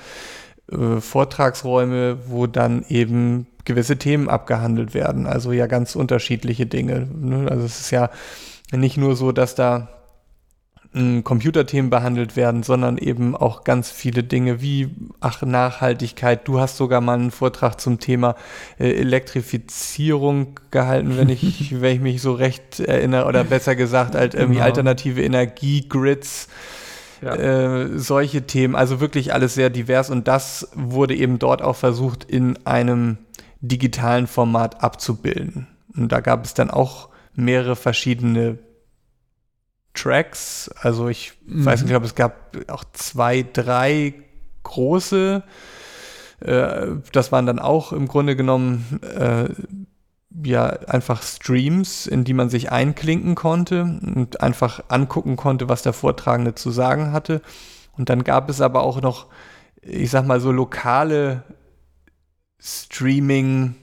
[0.72, 7.08] äh, Vortragsräume, wo dann eben gewisse Themen abgehandelt werden, also ja ganz unterschiedliche Dinge.
[7.12, 7.50] Ne?
[7.50, 8.12] Also es ist ja
[8.72, 9.90] nicht nur so, dass da
[10.92, 16.48] Computerthemen behandelt werden, sondern eben auch ganz viele Dinge wie ach Nachhaltigkeit.
[16.48, 18.36] Du hast sogar mal einen Vortrag zum Thema
[18.80, 24.34] äh, Elektrifizierung gehalten, wenn ich, wenn ich mich so recht erinnere, oder besser gesagt halt
[24.34, 24.66] irgendwie genau.
[24.66, 26.48] alternative Energiegrids.
[27.22, 27.36] Ja.
[27.36, 32.24] Äh, solche Themen, also wirklich alles sehr divers und das wurde eben dort auch versucht
[32.24, 33.18] in einem
[33.62, 35.68] digitalen Format abzubilden.
[35.96, 38.58] Und da gab es dann auch mehrere verschiedene
[39.94, 40.70] Tracks.
[40.82, 41.66] Also ich mhm.
[41.66, 44.14] weiß nicht, ich glaube, es gab auch zwei, drei
[44.64, 45.44] große.
[46.42, 49.50] Äh, das waren dann auch im Grunde genommen äh,
[50.44, 55.94] ja einfach Streams, in die man sich einklinken konnte und einfach angucken konnte, was der
[55.94, 57.42] Vortragende zu sagen hatte.
[57.98, 59.28] Und dann gab es aber auch noch,
[59.82, 61.44] ich sag mal so lokale
[62.60, 63.76] Streaming-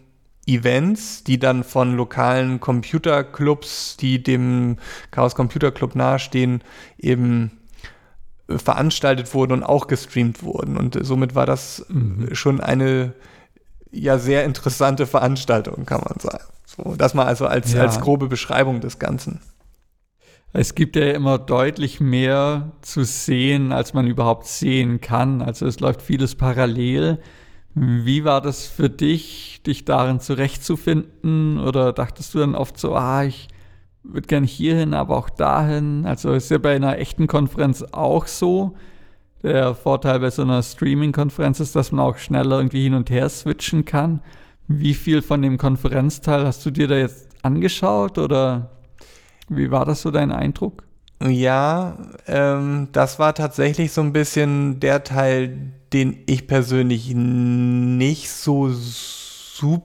[0.47, 4.77] Events, die dann von lokalen Computerclubs, die dem
[5.11, 6.63] Chaos Computer Club nahestehen,
[6.99, 7.51] eben
[8.49, 10.77] äh, veranstaltet wurden und auch gestreamt wurden.
[10.77, 12.35] Und somit war das mhm.
[12.35, 13.15] schon eine
[13.91, 16.45] ja sehr interessante Veranstaltung, kann man sagen.
[16.65, 17.83] So, das mal also als, ja.
[17.83, 19.41] als grobe Beschreibung des Ganzen.
[20.53, 25.43] Es gibt ja immer deutlich mehr zu sehen, als man überhaupt sehen kann.
[25.43, 27.19] Also es läuft vieles parallel.
[27.79, 31.61] Wie war das für dich, dich darin zurechtzufinden?
[31.61, 33.49] Oder dachtest du dann oft so, ah, ich
[34.03, 36.07] würde gerne hierhin, aber auch dahin?
[36.07, 38.77] Also ist ja bei einer echten Konferenz auch so.
[39.43, 43.29] Der Vorteil bei so einer Streaming-Konferenz ist, dass man auch schneller irgendwie hin und her
[43.29, 44.23] switchen kann.
[44.67, 48.71] Wie viel von dem Konferenzteil hast du dir da jetzt angeschaut oder
[49.51, 50.83] wie war das so dein Eindruck?
[51.23, 58.69] Ja, ähm, das war tatsächlich so ein bisschen der Teil, den ich persönlich nicht so
[58.71, 59.79] super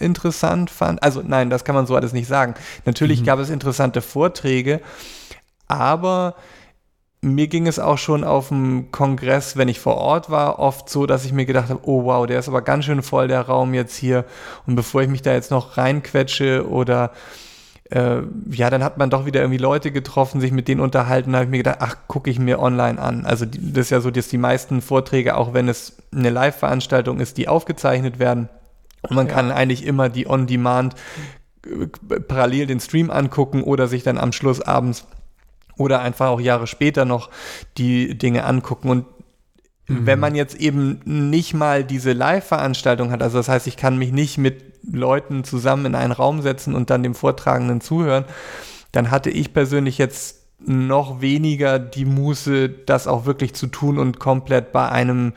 [0.00, 1.00] interessant fand.
[1.04, 2.54] Also nein, das kann man so alles nicht sagen.
[2.84, 3.26] Natürlich mhm.
[3.26, 4.80] gab es interessante Vorträge,
[5.68, 6.34] aber
[7.20, 11.06] mir ging es auch schon auf dem Kongress, wenn ich vor Ort war, oft so,
[11.06, 13.74] dass ich mir gedacht habe, oh wow, der ist aber ganz schön voll, der Raum
[13.74, 14.24] jetzt hier.
[14.66, 17.12] Und bevor ich mich da jetzt noch reinquetsche oder
[17.92, 21.38] äh, ja, dann hat man doch wieder irgendwie Leute getroffen, sich mit denen unterhalten, da
[21.38, 23.26] habe ich mir gedacht, ach, gucke ich mir online an.
[23.26, 27.20] Also die, das ist ja so, dass die meisten Vorträge, auch wenn es eine Live-Veranstaltung
[27.20, 28.48] ist, die aufgezeichnet werden.
[29.02, 29.34] Und man ja.
[29.34, 30.94] kann eigentlich immer die On-Demand
[31.66, 31.86] äh,
[32.20, 35.06] parallel den Stream angucken oder sich dann am Schluss abends
[35.76, 37.28] oder einfach auch Jahre später noch
[37.76, 38.88] die Dinge angucken.
[38.88, 39.04] Und
[39.88, 40.06] mhm.
[40.06, 44.12] wenn man jetzt eben nicht mal diese Live-Veranstaltung hat, also das heißt, ich kann mich
[44.12, 48.24] nicht mit Leuten zusammen in einen Raum setzen und dann dem Vortragenden zuhören,
[48.90, 54.18] dann hatte ich persönlich jetzt noch weniger die Muße, das auch wirklich zu tun und
[54.18, 55.32] komplett bei einem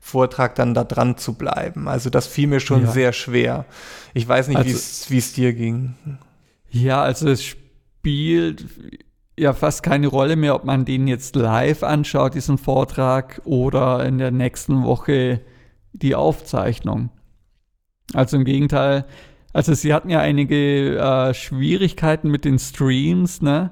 [0.00, 1.88] Vortrag dann da dran zu bleiben.
[1.88, 2.90] Also das fiel mir schon ja.
[2.90, 3.64] sehr schwer.
[4.14, 5.94] Ich weiß nicht, also, wie es dir ging.
[6.70, 8.64] Ja, also es spielt
[9.38, 14.18] ja fast keine Rolle mehr, ob man den jetzt live anschaut, diesen Vortrag, oder in
[14.18, 15.40] der nächsten Woche
[15.92, 17.10] die Aufzeichnung.
[18.14, 19.04] Also im Gegenteil,
[19.52, 23.70] also sie hatten ja einige äh, Schwierigkeiten mit den Streams, ne?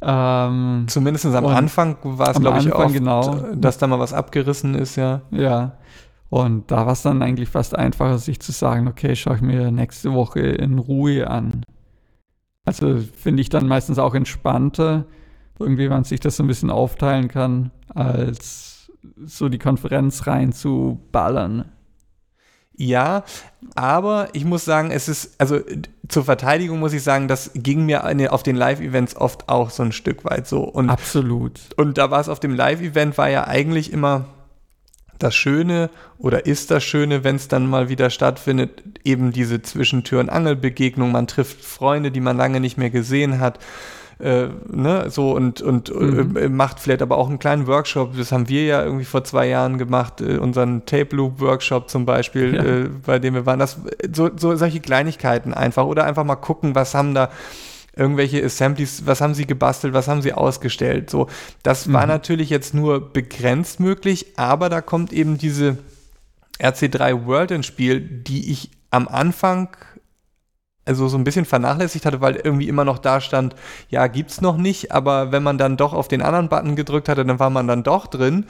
[0.00, 3.46] Ähm, Zumindest am Anfang war es, glaube ich, auch, genau.
[3.54, 5.22] dass da mal was abgerissen ist, ja.
[5.30, 5.78] Ja.
[6.30, 9.70] Und da war es dann eigentlich fast einfacher, sich zu sagen, okay, schaue ich mir
[9.70, 11.64] nächste Woche in Ruhe an.
[12.68, 15.06] Also finde ich dann meistens auch entspannter,
[15.58, 18.92] irgendwie, man sich das so ein bisschen aufteilen kann, als
[19.24, 21.64] so die Konferenz rein zu ballern.
[22.76, 23.24] Ja,
[23.74, 25.60] aber ich muss sagen, es ist, also
[26.08, 29.92] zur Verteidigung muss ich sagen, das ging mir auf den Live-Events oft auch so ein
[29.92, 30.62] Stück weit so.
[30.64, 31.58] Und, Absolut.
[31.78, 34.26] Und da war es auf dem Live-Event, war ja eigentlich immer
[35.18, 40.20] das Schöne oder ist das Schöne, wenn es dann mal wieder stattfindet, eben diese Zwischentür-
[40.20, 41.12] und Angelbegegnung.
[41.12, 43.58] Man trifft Freunde, die man lange nicht mehr gesehen hat
[44.20, 46.36] äh, ne, so und, und mhm.
[46.36, 48.16] äh, macht vielleicht aber auch einen kleinen Workshop.
[48.16, 52.04] Das haben wir ja irgendwie vor zwei Jahren gemacht, äh, unseren Tape Loop Workshop zum
[52.04, 52.64] Beispiel, ja.
[52.64, 53.58] Äh, bei dem wir waren.
[53.58, 53.78] Das,
[54.12, 57.30] so, so solche Kleinigkeiten einfach oder einfach mal gucken, was haben da
[57.98, 61.10] irgendwelche Assemblies, was haben sie gebastelt, was haben sie ausgestellt.
[61.10, 61.28] So,
[61.62, 61.92] das mhm.
[61.94, 65.78] war natürlich jetzt nur begrenzt möglich, aber da kommt eben diese
[66.60, 69.76] RC3 World ins Spiel, die ich am Anfang
[70.88, 73.54] also so ein bisschen vernachlässigt hatte, weil irgendwie immer noch da stand,
[73.90, 77.26] ja, gibt's noch nicht, aber wenn man dann doch auf den anderen Button gedrückt hatte,
[77.26, 78.46] dann war man dann doch drin.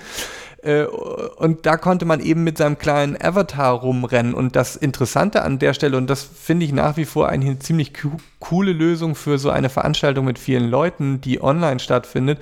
[0.62, 4.34] Äh, und da konnte man eben mit seinem kleinen Avatar rumrennen.
[4.34, 7.92] Und das Interessante an der Stelle, und das finde ich nach wie vor eine ziemlich
[8.40, 12.40] coole Lösung für so eine Veranstaltung mit vielen Leuten, die online stattfindet,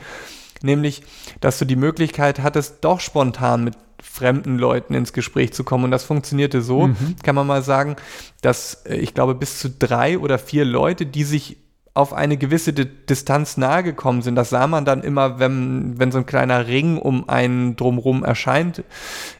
[0.62, 1.02] nämlich,
[1.40, 5.84] dass du die Möglichkeit hattest, doch spontan mit fremden Leuten ins Gespräch zu kommen.
[5.84, 7.16] Und das funktionierte so, mhm.
[7.22, 7.96] kann man mal sagen,
[8.40, 11.58] dass äh, ich glaube, bis zu drei oder vier Leute, die sich
[11.96, 14.36] auf eine gewisse D Distanz nahe gekommen sind.
[14.36, 18.84] Das sah man dann immer, wenn, wenn so ein kleiner Ring um einen drumherum erscheint.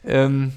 [0.05, 0.53] Ähm,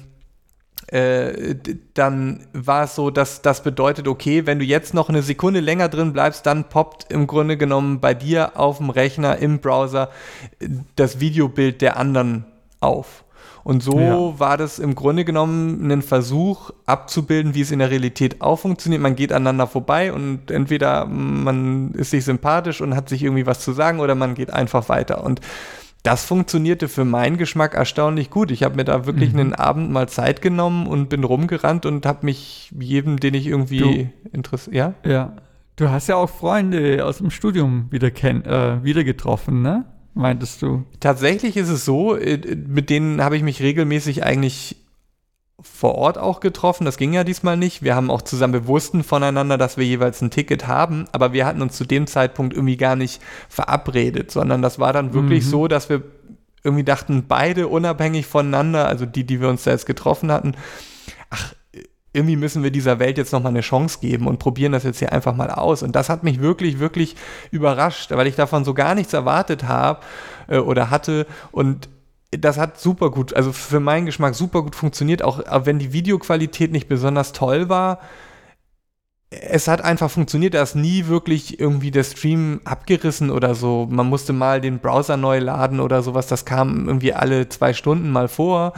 [0.87, 1.55] äh,
[1.93, 5.87] dann war es so, dass das bedeutet, okay, wenn du jetzt noch eine Sekunde länger
[5.87, 10.09] drin bleibst, dann poppt im Grunde genommen bei dir auf dem Rechner im Browser
[10.97, 12.45] das Videobild der anderen
[12.81, 13.23] auf.
[13.63, 14.39] Und so ja.
[14.39, 19.01] war das im Grunde genommen ein Versuch abzubilden, wie es in der Realität auch funktioniert.
[19.01, 23.59] Man geht aneinander vorbei und entweder man ist sich sympathisch und hat sich irgendwie was
[23.59, 25.23] zu sagen oder man geht einfach weiter.
[25.23, 25.41] Und
[26.03, 28.49] das funktionierte für meinen Geschmack erstaunlich gut.
[28.49, 29.39] Ich habe mir da wirklich mhm.
[29.39, 34.09] einen Abend mal Zeit genommen und bin rumgerannt und habe mich jedem, den ich irgendwie
[34.31, 34.75] interessiert.
[34.75, 34.93] Ja?
[35.05, 35.33] Ja.
[35.75, 39.85] Du hast ja auch Freunde aus dem Studium wieder, äh, wieder getroffen, ne?
[40.13, 40.83] Meintest du?
[40.99, 44.77] Tatsächlich ist es so, äh, mit denen habe ich mich regelmäßig eigentlich
[45.61, 46.85] vor Ort auch getroffen.
[46.85, 47.83] Das ging ja diesmal nicht.
[47.83, 51.61] Wir haben auch zusammen bewussten voneinander, dass wir jeweils ein Ticket haben, aber wir hatten
[51.61, 55.49] uns zu dem Zeitpunkt irgendwie gar nicht verabredet, sondern das war dann wirklich mhm.
[55.49, 56.03] so, dass wir
[56.63, 60.55] irgendwie dachten, beide unabhängig voneinander, also die, die wir uns da jetzt getroffen hatten,
[61.29, 61.53] ach,
[62.13, 65.13] irgendwie müssen wir dieser Welt jetzt nochmal eine Chance geben und probieren das jetzt hier
[65.13, 65.81] einfach mal aus.
[65.81, 67.15] Und das hat mich wirklich, wirklich
[67.51, 70.01] überrascht, weil ich davon so gar nichts erwartet habe
[70.47, 71.25] äh, oder hatte.
[71.51, 71.87] Und
[72.31, 76.71] das hat super gut, also für meinen Geschmack super gut funktioniert, auch, wenn die Videoqualität
[76.71, 77.99] nicht besonders toll war.
[79.29, 83.87] Es hat einfach funktioniert, da ist nie wirklich irgendwie der Stream abgerissen oder so.
[83.89, 86.27] Man musste mal den Browser neu laden oder sowas.
[86.27, 88.73] Das kam irgendwie alle zwei Stunden mal vor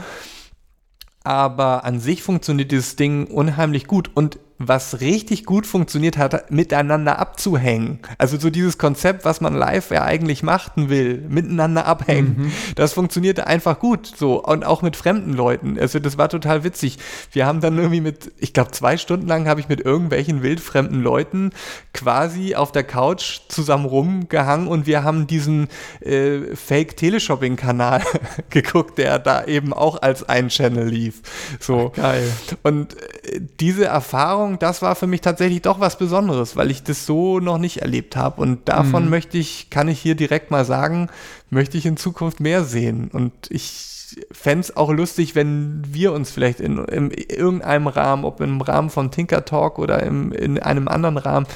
[1.24, 7.18] aber an sich funktioniert dieses Ding unheimlich gut und was richtig gut funktioniert hat, miteinander
[7.18, 7.98] abzuhängen.
[8.18, 12.36] Also so dieses Konzept, was man live ja eigentlich machen will, miteinander abhängen.
[12.36, 12.52] Mhm.
[12.76, 15.76] Das funktionierte einfach gut so und auch mit fremden Leuten.
[15.78, 16.98] Also das war total witzig.
[17.32, 21.02] Wir haben dann irgendwie mit, ich glaube zwei Stunden lang habe ich mit irgendwelchen wildfremden
[21.02, 21.50] Leuten
[21.92, 25.68] quasi auf der Couch zusammen rumgehangen und wir haben diesen
[26.00, 28.02] äh, Fake-Teleshopping-Kanal
[28.50, 31.22] geguckt, der da eben auch als ein Channel lief.
[31.58, 31.90] So.
[31.94, 32.32] Ach, geil.
[32.62, 36.82] Und äh, diese Erfahrung Erfahrung, das war für mich tatsächlich doch was Besonderes, weil ich
[36.82, 38.40] das so noch nicht erlebt habe.
[38.40, 39.10] Und davon mhm.
[39.10, 41.08] möchte ich, kann ich hier direkt mal sagen,
[41.50, 43.10] möchte ich in Zukunft mehr sehen.
[43.12, 48.40] Und ich fände es auch lustig, wenn wir uns vielleicht in, in, irgendeinem Rahmen, ob
[48.40, 51.46] im Rahmen von Tinker Talk oder im, in einem anderen Rahmen,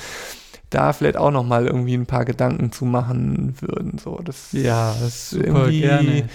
[0.70, 3.98] da vielleicht auch noch mal irgendwie ein paar Gedanken zu machen würden.
[3.98, 6.28] So, das ja, das ist super gerne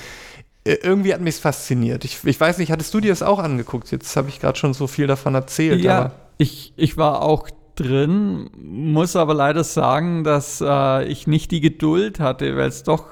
[0.65, 2.05] äh, irgendwie hat mich fasziniert.
[2.05, 3.91] Ich, ich weiß nicht, hattest du dir das auch angeguckt?
[3.91, 5.81] Jetzt habe ich gerade schon so viel davon erzählt.
[5.81, 11.61] Ja, ich, ich war auch drin, muss aber leider sagen, dass äh, ich nicht die
[11.61, 13.05] Geduld hatte, weil es doch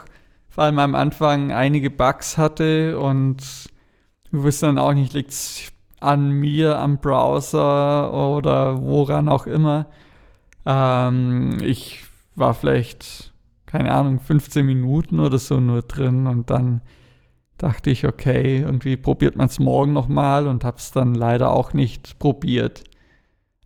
[0.50, 3.38] vor allem am Anfang einige Bugs hatte und
[4.32, 9.88] du wusste dann auch nicht, liegt es an mir, am Browser oder woran auch immer.
[10.66, 12.04] Ähm, ich
[12.36, 13.34] war vielleicht,
[13.66, 16.82] keine Ahnung, 15 Minuten oder so nur drin und dann
[17.58, 21.74] dachte ich, okay, irgendwie probiert man es morgen nochmal und habe es dann leider auch
[21.74, 22.84] nicht probiert.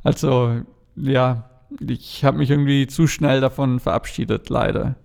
[0.05, 0.61] Also,
[0.95, 1.49] ja,
[1.85, 4.95] ich habe mich irgendwie zu schnell davon verabschiedet, leider.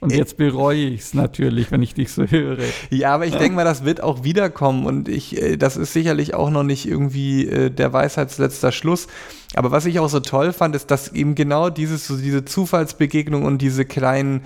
[0.00, 2.58] Und jetzt bereue ich es natürlich, wenn ich dich so höre.
[2.90, 6.34] Ja, aber ich denke mal, das wird auch wiederkommen und ich, äh, das ist sicherlich
[6.34, 9.06] auch noch nicht irgendwie äh, der Weisheitsletzter Schluss.
[9.54, 13.44] Aber was ich auch so toll fand, ist, dass eben genau dieses, so diese Zufallsbegegnung
[13.44, 14.42] und diese kleinen,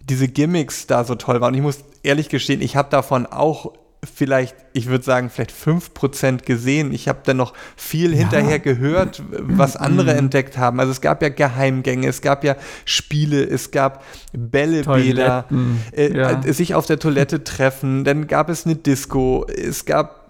[0.00, 1.54] diese Gimmicks da so toll waren.
[1.54, 3.72] Und ich muss ehrlich gestehen, ich habe davon auch
[4.04, 6.92] vielleicht, ich würde sagen, vielleicht 5% gesehen.
[6.92, 8.18] Ich habe dann noch viel ja.
[8.18, 10.18] hinterher gehört, was andere mhm.
[10.18, 10.80] entdeckt haben.
[10.80, 15.46] Also es gab ja Geheimgänge, es gab ja Spiele, es gab Bällebäder,
[15.92, 16.42] äh, ja.
[16.42, 20.20] äh, sich auf der Toilette treffen, dann gab es eine Disco, es gab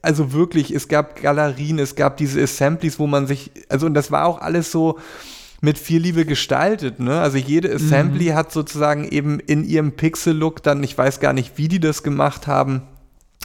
[0.00, 4.10] also wirklich, es gab Galerien, es gab diese Assemblies, wo man sich, also und das
[4.10, 4.98] war auch alles so,
[5.60, 7.00] mit viel Liebe gestaltet.
[7.00, 7.20] Ne?
[7.20, 8.34] Also jede Assembly mhm.
[8.34, 12.46] hat sozusagen eben in ihrem Pixel-Look dann, ich weiß gar nicht, wie die das gemacht
[12.46, 12.80] haben,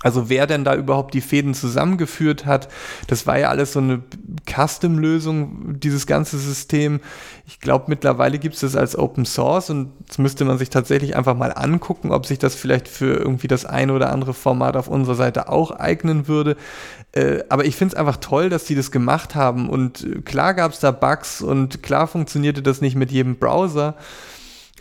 [0.02, 2.68] also wer denn da überhaupt die Fäden zusammengeführt hat,
[3.08, 4.04] das war ja alles so eine
[4.46, 7.00] Custom-Lösung, dieses ganze System.
[7.48, 11.16] Ich glaube, mittlerweile gibt es das als Open Source und jetzt müsste man sich tatsächlich
[11.16, 14.90] einfach mal angucken, ob sich das vielleicht für irgendwie das eine oder andere Format auf
[14.90, 16.58] unserer Seite auch eignen würde.
[17.14, 20.74] Äh, aber ich finde es einfach toll, dass die das gemacht haben und klar gab
[20.74, 23.96] es da Bugs und klar funktionierte das nicht mit jedem Browser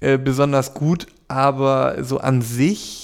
[0.00, 3.03] äh, besonders gut, aber so an sich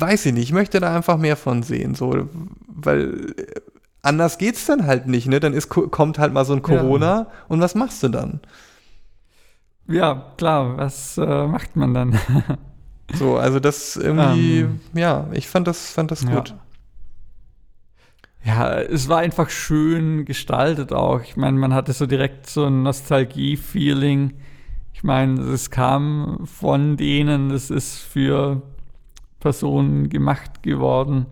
[0.00, 2.28] weiß ich nicht, ich möchte da einfach mehr von sehen, so,
[2.66, 3.60] weil äh,
[4.02, 5.40] anders geht's dann halt nicht, ne?
[5.40, 7.26] Dann ist, kommt halt mal so ein Corona ja.
[7.48, 8.40] und was machst du dann?
[9.88, 12.18] Ja, klar, was äh, macht man dann?
[13.14, 14.80] so, also das irgendwie, ähm.
[14.94, 16.54] ja, ich fand das, fand das gut.
[18.44, 18.72] Ja.
[18.72, 21.20] ja, es war einfach schön gestaltet auch.
[21.22, 24.34] Ich meine, man hatte so direkt so ein Nostalgie-Feeling.
[24.92, 28.62] Ich meine, es kam von denen, es ist für
[29.40, 31.26] Personen gemacht geworden,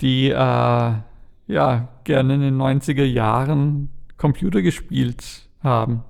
[0.00, 6.04] die äh, ja gerne in den 90er Jahren Computer gespielt haben.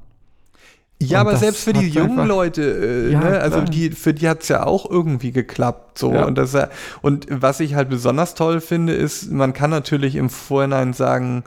[1.01, 3.41] Ja, und aber selbst für die jungen Leute, äh, ja, ne?
[3.41, 5.99] also die, für die hat es ja auch irgendwie geklappt.
[5.99, 6.13] So.
[6.13, 6.25] Ja.
[6.25, 6.57] Und, das,
[7.03, 11.45] und was ich halt besonders toll finde, ist, man kann natürlich im Vorhinein sagen,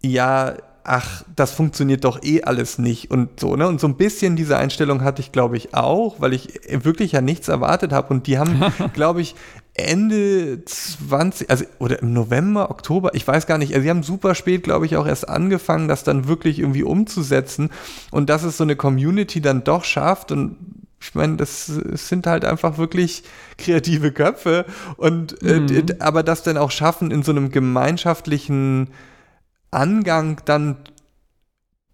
[0.00, 0.54] ja,
[0.88, 3.68] ach, das funktioniert doch eh alles nicht und so, ne?
[3.68, 7.20] Und so ein bisschen diese Einstellung hatte ich, glaube ich, auch, weil ich wirklich ja
[7.20, 8.08] nichts erwartet habe.
[8.14, 8.62] Und die haben,
[8.94, 9.34] glaube ich,
[9.74, 14.34] Ende 20, also oder im November, Oktober, ich weiß gar nicht, also sie haben super
[14.34, 17.70] spät, glaube ich, auch erst angefangen, das dann wirklich irgendwie umzusetzen
[18.10, 20.56] und dass es so eine Community dann doch schafft und
[21.00, 23.22] ich meine, das sind halt einfach wirklich
[23.56, 24.64] kreative Köpfe
[24.96, 25.68] und äh, mhm.
[25.68, 28.88] äh, aber das dann auch schaffen in so einem gemeinschaftlichen
[29.70, 30.76] Angang dann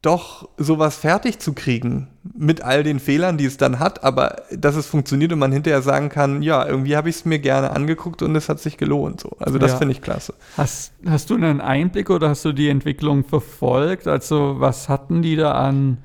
[0.05, 4.77] doch sowas fertig zu kriegen mit all den Fehlern, die es dann hat, aber dass
[4.77, 8.20] es funktioniert und man hinterher sagen kann, ja, irgendwie habe ich es mir gerne angeguckt
[8.20, 9.22] und es hat sich gelohnt.
[9.22, 9.31] So.
[9.39, 9.79] Also das ja.
[9.79, 10.35] finde ich klasse.
[10.59, 14.07] Hast, hast du einen Einblick oder hast du die Entwicklung verfolgt?
[14.07, 15.99] Also was hatten die da an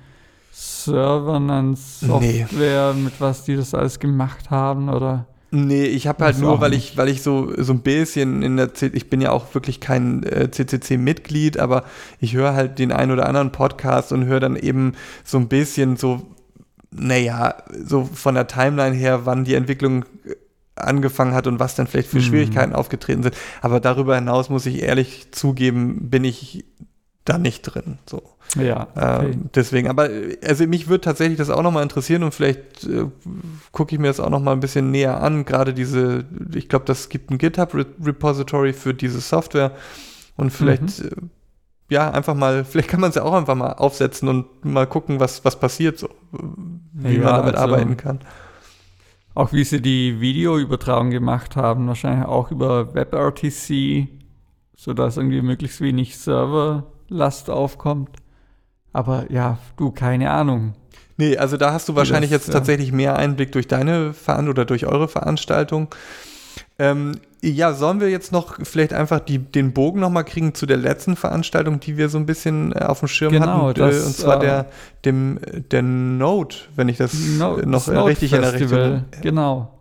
[0.51, 3.01] Servern, an Software, nee.
[3.01, 5.26] mit was die das alles gemacht haben oder?
[5.52, 8.74] Nee, ich habe halt nur, weil ich, weil ich so, so ein bisschen in der,
[8.74, 11.86] C ich bin ja auch wirklich kein äh, CCC-Mitglied, aber
[12.20, 14.93] ich höre halt den einen oder anderen Podcast und höre dann eben
[15.24, 16.22] so ein bisschen so,
[16.91, 20.36] naja, so von der Timeline her, wann die Entwicklung äh,
[20.76, 22.24] angefangen hat und was dann vielleicht für mhm.
[22.24, 23.36] Schwierigkeiten aufgetreten sind.
[23.62, 26.66] Aber darüber hinaus muss ich ehrlich zugeben, bin ich
[27.26, 27.97] da nicht drin.
[28.08, 28.22] So.
[28.56, 28.88] Ja.
[28.95, 29.32] Okay.
[29.32, 30.10] Ähm, deswegen, aber
[30.43, 33.06] also mich würde tatsächlich das auch nochmal interessieren und vielleicht äh,
[33.72, 35.45] gucke ich mir das auch nochmal ein bisschen näher an.
[35.45, 39.72] Gerade diese, ich glaube, das gibt ein GitHub-Repository für diese Software
[40.36, 41.30] und vielleicht, mhm.
[41.89, 44.88] äh, ja, einfach mal, vielleicht kann man es ja auch einfach mal aufsetzen und mal
[44.88, 46.10] gucken, was, was passiert, so,
[46.93, 48.20] wie ja, man damit also, arbeiten kann.
[49.36, 54.10] Auch wie sie die Videoübertragung gemacht haben, wahrscheinlich auch über WebRTC,
[54.76, 58.10] sodass irgendwie möglichst wenig Serverlast aufkommt.
[58.93, 60.73] Aber ja, du, keine Ahnung.
[61.17, 62.53] Nee, also da hast du wahrscheinlich das, jetzt ja.
[62.53, 65.89] tatsächlich mehr Einblick durch deine Veranstaltung oder durch eure Veranstaltung.
[66.77, 70.77] Ähm, ja, sollen wir jetzt noch vielleicht einfach die, den Bogen nochmal kriegen zu der
[70.77, 73.79] letzten Veranstaltung, die wir so ein bisschen äh, auf dem Schirm genau, hatten?
[73.79, 74.65] Das, äh, und zwar äh, der,
[75.05, 75.39] dem,
[75.71, 79.05] der Note, wenn ich das no, noch das richtig in Erinnerung habe.
[79.21, 79.79] Genau.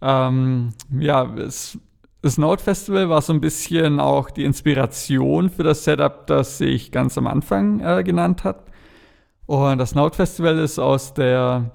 [0.00, 1.78] Ähm, ja, es
[2.22, 6.90] das Node Festival war so ein bisschen auch die Inspiration für das Setup, das ich
[6.90, 8.64] ganz am Anfang äh, genannt habe.
[9.46, 11.70] Und das Node Festival ist aus der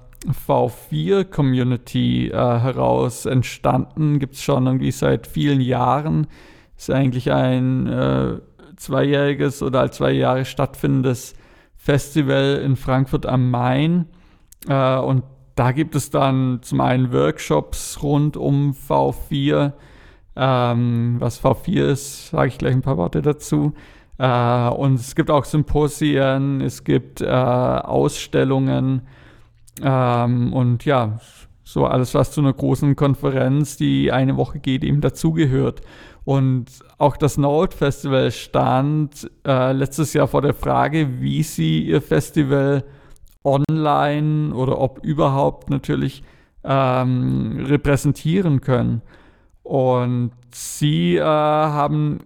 [0.46, 4.18] V4-Community äh, heraus entstanden.
[4.18, 6.26] Gibt es schon irgendwie seit vielen Jahren.
[6.76, 8.40] Ist eigentlich ein äh,
[8.76, 11.34] zweijähriges oder als zwei Jahre stattfindendes
[11.76, 14.06] Festival in Frankfurt am Main.
[14.68, 15.24] Äh, und
[15.54, 19.72] da gibt es dann zum einen Workshops rund um V4
[20.36, 23.72] ähm, was V4 ist, sage ich gleich ein paar Worte dazu.
[24.18, 29.02] Äh, und es gibt auch Symposien, es gibt äh, Ausstellungen
[29.82, 31.18] ähm, und ja,
[31.64, 35.80] so alles, was zu einer großen Konferenz, die eine Woche geht, eben dazugehört.
[36.24, 36.66] Und
[36.98, 42.84] auch das Node Festival stand äh, letztes Jahr vor der Frage, wie sie ihr Festival
[43.44, 46.22] online oder ob überhaupt natürlich
[46.64, 49.02] ähm, repräsentieren können.
[49.64, 52.20] Und sie äh, haben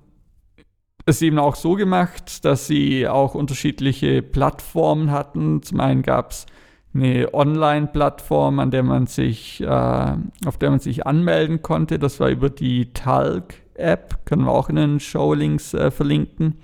[1.07, 5.63] es eben auch so gemacht, dass sie auch unterschiedliche Plattformen hatten.
[5.63, 6.47] Zum einen gab es
[6.93, 11.99] eine Online-Plattform, an der man sich, äh, auf der man sich anmelden konnte.
[11.99, 16.59] Das war über die Talk-App, können wir auch in den Showlinks äh, verlinken.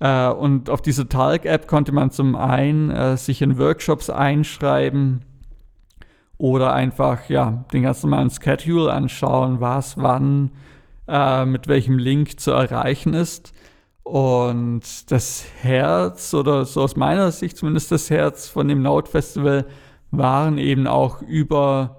[0.00, 5.22] Äh, und auf dieser Talk-App konnte man zum einen äh, sich in Workshops einschreiben
[6.38, 10.50] oder einfach ja, den ganz normalen Schedule anschauen, was wann
[11.08, 13.52] äh, mit welchem Link zu erreichen ist.
[14.02, 19.66] Und das Herz, oder so aus meiner Sicht zumindest das Herz von dem Node Festival,
[20.10, 21.96] waren eben auch über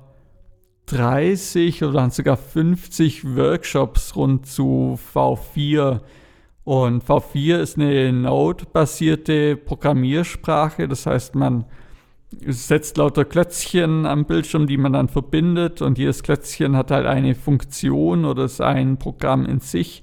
[0.85, 5.99] 30 oder sogar 50 Workshops rund zu V4.
[6.63, 10.87] Und V4 ist eine Node-basierte Programmiersprache.
[10.87, 11.65] Das heißt, man
[12.31, 15.81] setzt lauter Klötzchen am Bildschirm, die man dann verbindet.
[15.81, 20.01] Und jedes Klötzchen hat halt eine Funktion oder ist ein Programm in sich.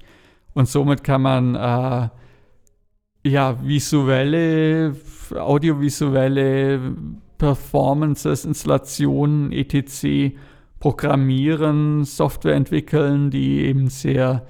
[0.53, 2.09] Und somit kann man äh,
[3.29, 4.95] ja visuelle,
[5.35, 6.79] audiovisuelle
[7.37, 10.35] Performances, Installationen, etc.
[10.79, 14.47] programmieren, Software entwickeln, die eben sehr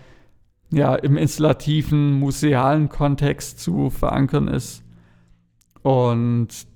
[0.71, 4.83] ja, im installativen, musealen Kontext zu verankern ist.
[5.81, 6.67] Und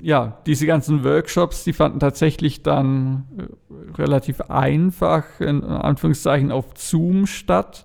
[0.00, 7.26] ja, diese ganzen Workshops, die fanden tatsächlich dann äh, relativ einfach, in Anführungszeichen, auf Zoom
[7.26, 7.82] statt.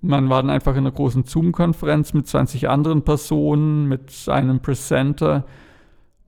[0.00, 5.44] Man war dann einfach in einer großen Zoom-Konferenz mit 20 anderen Personen, mit einem Presenter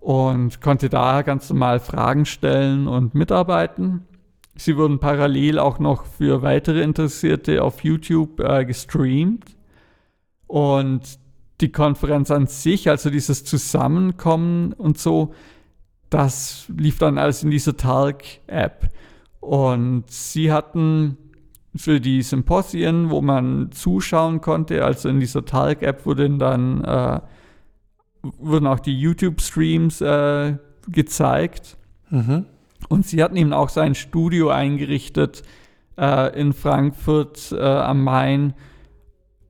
[0.01, 4.07] und konnte da ganz normal Fragen stellen und mitarbeiten.
[4.57, 9.57] Sie wurden parallel auch noch für weitere Interessierte auf YouTube äh, gestreamt.
[10.47, 11.18] Und
[11.61, 15.35] die Konferenz an sich, also dieses Zusammenkommen und so,
[16.11, 18.91] das lief dann alles in dieser Talk-App.
[19.41, 21.17] Und sie hatten
[21.75, 24.85] für die Symposien, wo man zuschauen konnte.
[24.85, 27.21] Also in dieser Talk-App wurden dann äh,
[28.23, 30.57] wurden auch die YouTube-Streams äh,
[30.89, 31.77] gezeigt.
[32.11, 32.47] Mhm.
[32.89, 35.43] Und sie hatten eben auch sein Studio eingerichtet
[35.99, 38.55] äh, in Frankfurt äh, am Main,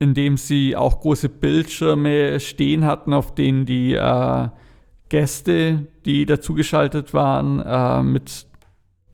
[0.03, 4.49] in dem sie auch große Bildschirme stehen hatten, auf denen die äh,
[5.09, 8.47] Gäste, die dazugeschaltet waren, äh, mit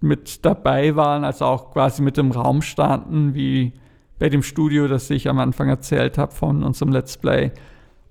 [0.02, 3.74] mit dabei waren, also auch quasi mit im Raum standen, wie
[4.18, 7.52] bei dem Studio, das ich am Anfang erzählt habe von unserem Let's Play.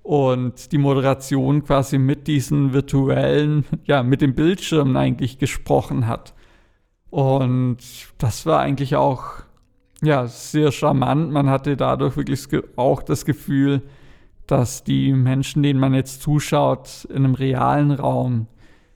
[0.01, 6.33] Und die Moderation quasi mit diesen virtuellen, ja, mit dem Bildschirm eigentlich gesprochen hat.
[7.09, 7.77] Und
[8.17, 9.43] das war eigentlich auch,
[10.01, 11.31] ja, sehr charmant.
[11.31, 13.81] Man hatte dadurch wirklich auch das Gefühl,
[14.47, 18.47] dass die Menschen, denen man jetzt zuschaut, in einem realen Raum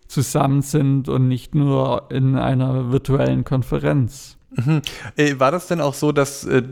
[0.08, 4.38] zusammen sind und nicht nur in einer virtuellen Konferenz.
[4.52, 4.82] Mhm.
[5.16, 6.64] Äh, war das denn auch so, dass äh,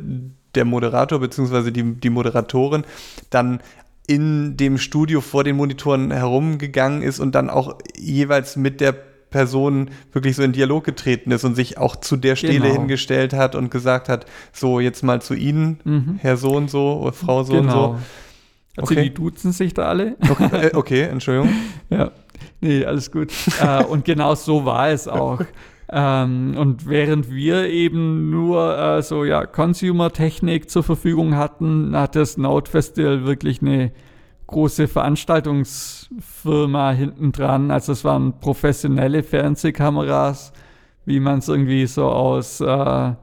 [0.55, 1.71] der Moderator bzw.
[1.71, 2.84] Die, die Moderatorin
[3.29, 3.61] dann
[4.07, 8.95] in dem Studio vor den Monitoren herumgegangen ist und dann auch jeweils mit der
[9.32, 12.73] Person wirklich so in Dialog getreten ist und sich auch zu der Stelle genau.
[12.73, 16.19] hingestellt hat und gesagt hat, so jetzt mal zu Ihnen, mhm.
[16.21, 17.61] Herr so und so oder Frau so genau.
[17.63, 18.03] und so.
[18.77, 19.03] Also okay.
[19.03, 20.15] die duzen sich da alle.
[20.29, 21.49] Okay, äh, okay Entschuldigung.
[21.89, 22.11] ja.
[22.59, 23.32] Nee, alles gut.
[23.61, 25.41] äh, und genau so war es auch.
[25.91, 32.38] Ähm, und während wir eben nur äh, so ja Consumer-Technik zur Verfügung hatten, hat das
[32.38, 33.91] Node Festival wirklich eine
[34.51, 37.71] große Veranstaltungsfirma hinten dran.
[37.71, 40.53] Also es waren professionelle Fernsehkameras,
[41.05, 43.15] wie man es irgendwie so aus, äh,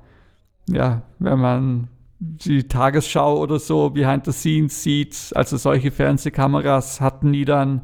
[0.70, 1.86] ja, wenn man
[2.18, 5.30] die Tagesschau oder so behind the scenes sieht.
[5.34, 7.82] Also solche Fernsehkameras hatten die dann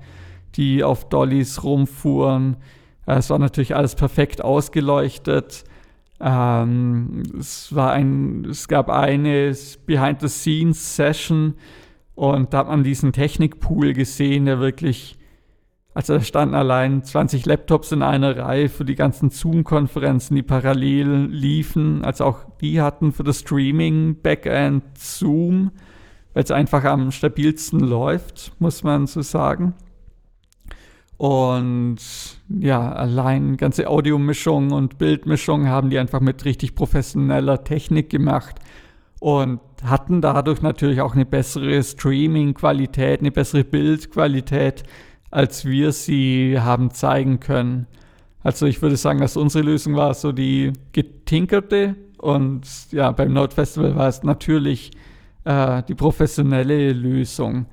[0.57, 2.57] die auf Dollys rumfuhren.
[3.07, 5.63] Äh, es war natürlich alles perfekt ausgeleuchtet.
[6.21, 9.55] Ähm, es, war ein, es gab eine
[9.87, 11.55] Behind-the-Scenes-Session
[12.15, 15.17] und da hat man diesen Technikpool gesehen, der wirklich,
[15.95, 21.27] also da standen allein 20 Laptops in einer Reihe für die ganzen Zoom-Konferenzen, die parallel
[21.27, 22.05] liefen.
[22.05, 25.73] Also auch die hatten für das Streaming Backend Zoom,
[26.35, 29.75] weil es einfach am stabilsten läuft, muss man so sagen.
[31.17, 31.99] Und
[32.49, 38.61] ja, allein ganze Audiomischung und Bildmischung haben die einfach mit richtig professioneller Technik gemacht
[39.25, 44.83] und hatten dadurch natürlich auch eine bessere Streaming-Qualität, eine bessere Bildqualität,
[45.31, 47.87] als wir sie haben zeigen können.
[48.43, 53.55] Also ich würde sagen, dass unsere Lösung war so die getinkerte und ja, beim Node
[53.55, 54.91] Festival war es natürlich
[55.45, 57.65] äh, die professionelle Lösung.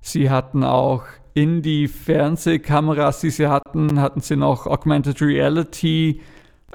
[0.00, 1.02] Sie hatten auch
[1.34, 6.20] in die Fernsehkameras, die sie hatten, hatten sie noch Augmented Reality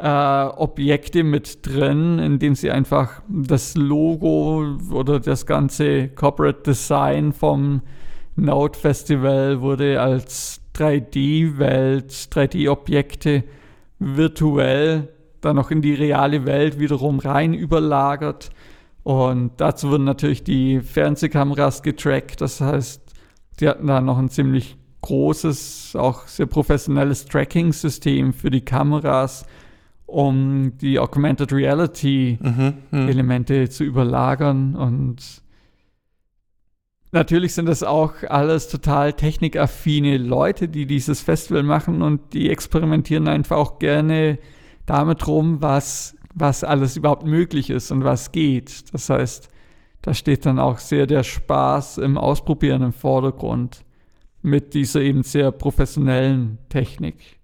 [0.02, 7.82] äh, Objekte mit drin, indem sie einfach das Logo oder das ganze Corporate Design vom
[8.36, 13.44] Node Festival wurde als 3D-Welt, 3D-Objekte
[14.00, 15.10] virtuell
[15.42, 18.50] dann noch in die reale Welt wiederum rein überlagert.
[19.04, 22.42] Und dazu wurden natürlich die Fernsehkameras getrackt.
[22.42, 23.02] Das heißt,
[23.60, 29.46] die hatten da noch ein ziemlich großes, auch sehr professionelles Tracking-System für die Kameras,
[30.12, 33.70] um die Augmented Reality-Elemente mhm, mhm.
[33.70, 34.76] zu überlagern.
[34.76, 35.42] Und
[37.12, 43.28] natürlich sind das auch alles total technikaffine Leute, die dieses Festival machen und die experimentieren
[43.28, 44.40] einfach auch gerne
[44.86, 48.94] damit rum, was, was alles überhaupt möglich ist und was geht.
[48.94, 49.50] Das heißt,
[50.02, 53.84] da steht dann auch sehr der Spaß im Ausprobieren im Vordergrund
[54.42, 57.39] mit dieser eben sehr professionellen Technik.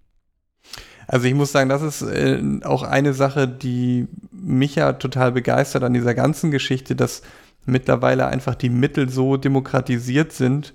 [1.08, 5.84] Also ich muss sagen, das ist äh, auch eine Sache, die mich ja total begeistert
[5.84, 7.22] an dieser ganzen Geschichte, dass
[7.66, 10.74] mittlerweile einfach die Mittel so demokratisiert sind.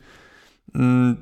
[0.72, 1.16] Mh,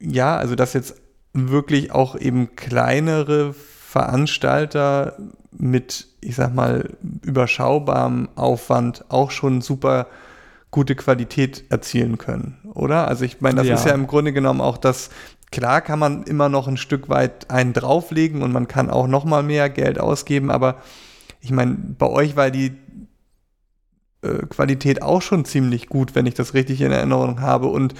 [0.00, 0.96] ja, also dass jetzt
[1.32, 5.16] wirklich auch eben kleinere Veranstalter
[5.50, 6.90] mit, ich sag mal,
[7.22, 10.06] überschaubarem Aufwand auch schon super
[10.70, 13.06] gute Qualität erzielen können, oder?
[13.06, 13.74] Also ich meine, das ja.
[13.74, 15.10] ist ja im Grunde genommen auch das,
[15.52, 19.24] klar kann man immer noch ein Stück weit einen drauflegen und man kann auch noch
[19.24, 20.78] mal mehr Geld ausgeben, aber
[21.40, 22.72] ich meine, bei euch war die
[24.22, 27.94] äh, Qualität auch schon ziemlich gut, wenn ich das richtig in Erinnerung habe und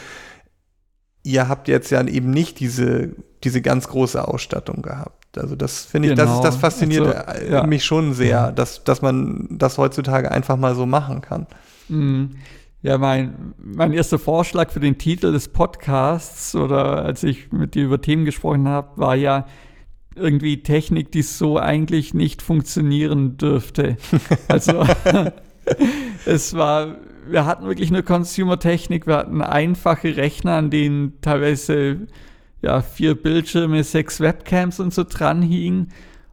[1.23, 3.11] ihr habt jetzt ja eben nicht diese,
[3.45, 5.39] diese ganz große Ausstattung gehabt.
[5.39, 6.41] Also das finde ich, genau.
[6.41, 7.67] das, das fasziniert also, ja.
[7.67, 11.47] mich schon sehr, dass, dass man das heutzutage einfach mal so machen kann.
[11.89, 12.37] Mhm.
[12.83, 17.85] Ja, mein, mein erster Vorschlag für den Titel des Podcasts oder als ich mit dir
[17.85, 19.47] über Themen gesprochen habe, war ja
[20.17, 23.97] irgendwie Technik, die so eigentlich nicht funktionieren dürfte.
[24.49, 24.85] Also
[26.27, 26.97] es war,
[27.29, 32.09] wir hatten wirklich nur Consumer-Technik, wir hatten einfache Rechner, an denen teilweise
[32.63, 35.93] ja, vier Bildschirme, sechs Webcams und so dran hingen.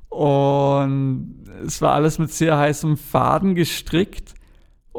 [0.09, 4.33] Und es war alles mit sehr heißem Faden gestrickt.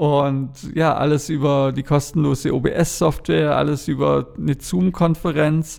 [0.00, 5.78] Und ja, alles über die kostenlose OBS-Software, alles über eine Zoom-Konferenz.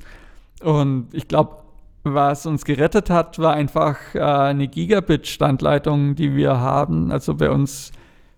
[0.61, 1.63] Und ich glaube,
[2.03, 7.11] was uns gerettet hat, war einfach äh, eine Gigabit-Standleitung, die wir haben.
[7.11, 7.93] Also bei uns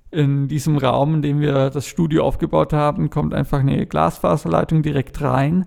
[0.10, 5.20] in diesem Raum, in dem wir das Studio aufgebaut haben, kommt einfach eine Glasfaserleitung direkt
[5.20, 5.66] rein.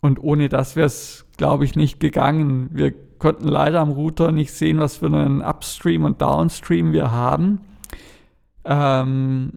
[0.00, 2.70] Und ohne das wäre es, glaube ich, nicht gegangen.
[2.72, 7.60] Wir konnten leider am Router nicht sehen, was für einen Upstream und Downstream wir haben.
[8.66, 9.52] Ähm,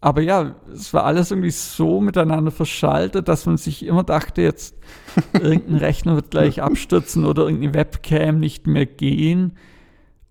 [0.00, 4.76] aber ja, es war alles irgendwie so miteinander verschaltet, dass man sich immer dachte, jetzt
[5.32, 9.56] irgendein Rechner wird gleich abstürzen oder irgendeine Webcam nicht mehr gehen.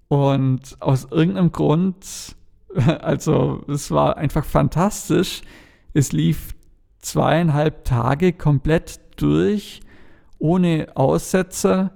[0.10, 2.36] Und aus irgendeinem Grund,
[3.02, 5.41] also es war einfach fantastisch.
[5.93, 6.54] Es lief
[6.99, 9.80] zweieinhalb Tage komplett durch,
[10.38, 11.91] ohne Aussetzer.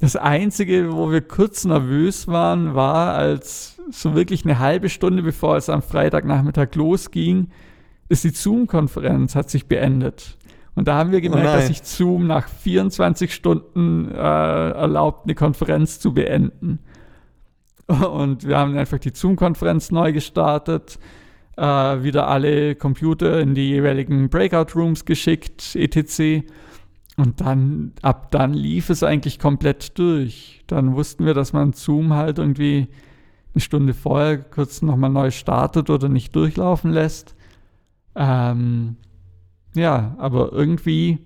[0.00, 5.56] Das Einzige, wo wir kurz nervös waren, war, als so wirklich eine halbe Stunde bevor
[5.56, 7.48] es am Freitagnachmittag losging,
[8.08, 10.38] ist die Zoom-Konferenz, hat sich beendet.
[10.74, 15.34] Und da haben wir gemerkt, oh dass sich Zoom nach 24 Stunden äh, erlaubt, eine
[15.34, 16.78] Konferenz zu beenden.
[17.88, 21.00] Und wir haben einfach die Zoom-Konferenz neu gestartet,
[21.56, 26.44] äh, wieder alle Computer in die jeweiligen Breakout-Rooms geschickt, etc.
[27.18, 30.62] Und dann, ab dann lief es eigentlich komplett durch.
[30.68, 32.86] Dann wussten wir, dass man Zoom halt irgendwie
[33.54, 37.34] eine Stunde vorher kurz nochmal neu startet oder nicht durchlaufen lässt.
[38.14, 38.98] Ähm,
[39.74, 41.18] ja, aber irgendwie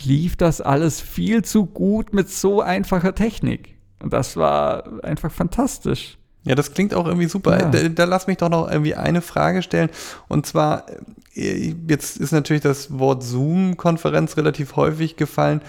[0.00, 3.76] lief das alles viel zu gut mit so einfacher Technik.
[4.02, 6.16] Und das war einfach fantastisch.
[6.44, 7.58] Ja, das klingt auch irgendwie super.
[7.58, 7.68] Ja.
[7.68, 9.90] Da, da, lass mich doch noch irgendwie eine Frage stellen.
[10.28, 10.86] Und zwar,
[11.34, 15.60] äh, jetzt ist natürlich das Wort Zoom-Konferenz relativ häufig gefallen.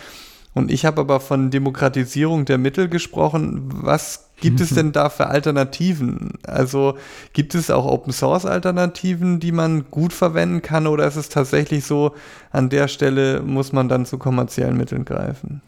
[0.54, 3.70] Und ich habe aber von Demokratisierung der Mittel gesprochen.
[3.72, 6.34] Was gibt es denn da für Alternativen?
[6.44, 6.98] Also
[7.32, 10.88] gibt es auch Open Source Alternativen, die man gut verwenden kann?
[10.88, 12.16] Oder ist es tatsächlich so,
[12.52, 15.62] an der Stelle muss man dann zu kommerziellen Mitteln greifen?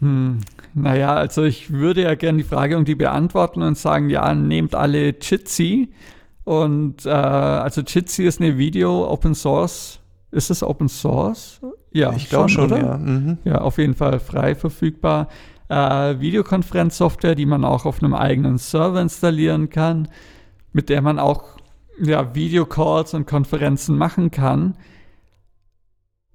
[0.00, 0.38] Hm,
[0.74, 5.14] naja, also ich würde ja gerne die Frage irgendwie beantworten und sagen, ja, nehmt alle
[5.20, 5.92] Jitsi.
[6.44, 10.00] Und äh, also Jitsi ist eine Video Open Source.
[10.30, 11.60] Ist es Open Source?
[11.92, 12.98] Ja, ich glaube schon, schon ja.
[12.98, 13.38] Mhm.
[13.44, 15.28] Ja, auf jeden Fall frei verfügbar.
[15.68, 20.08] Äh, Videokonferenzsoftware, die man auch auf einem eigenen Server installieren kann,
[20.72, 21.56] mit der man auch
[22.00, 24.76] ja, Videocalls und Konferenzen machen kann.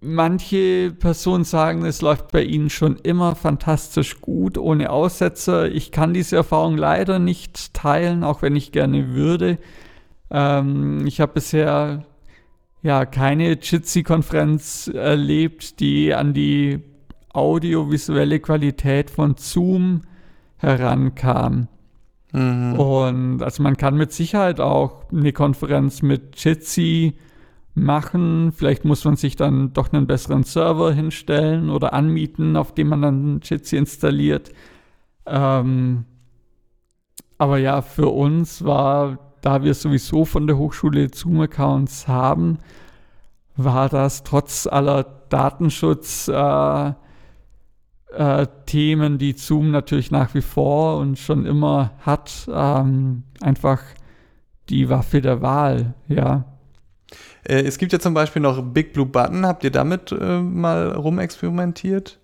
[0.02, 5.70] Manche Personen sagen, es läuft bei ihnen schon immer fantastisch gut, ohne Aussetzer.
[5.70, 9.58] Ich kann diese Erfahrung leider nicht teilen, auch wenn ich gerne würde.
[10.32, 12.06] Ähm, ich habe bisher
[12.82, 16.80] ja keine Jitsi-Konferenz erlebt, die an die
[17.34, 20.04] audiovisuelle Qualität von Zoom
[20.58, 21.68] herankam.
[22.32, 22.74] Mhm.
[22.80, 27.16] Und also man kann mit Sicherheit auch eine Konferenz mit Jitsi
[27.76, 28.52] machen.
[28.52, 33.02] Vielleicht muss man sich dann doch einen besseren Server hinstellen oder anmieten, auf dem man
[33.02, 34.52] dann Jitsi installiert.
[35.26, 36.06] Ähm,
[37.38, 42.58] aber ja, für uns war, da wir sowieso von der Hochschule Zoom-Accounts haben,
[43.56, 46.94] war das trotz aller Datenschutz äh,
[48.12, 53.82] äh, Themen, die Zoom natürlich nach wie vor und schon immer hat, ähm, einfach
[54.70, 56.46] die Waffe der Wahl, ja.
[57.44, 59.46] Äh, es gibt ja zum Beispiel noch Big Blue Button.
[59.46, 62.20] Habt ihr damit äh, mal rumexperimentiert?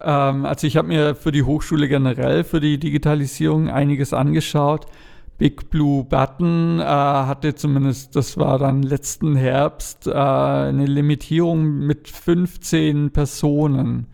[0.00, 4.86] Ähm, also ich habe mir für die Hochschule generell, für die Digitalisierung einiges angeschaut.
[5.38, 12.08] Big Blue Button äh, hatte zumindest, das war dann letzten Herbst, äh, eine Limitierung mit
[12.08, 14.06] 15 Personen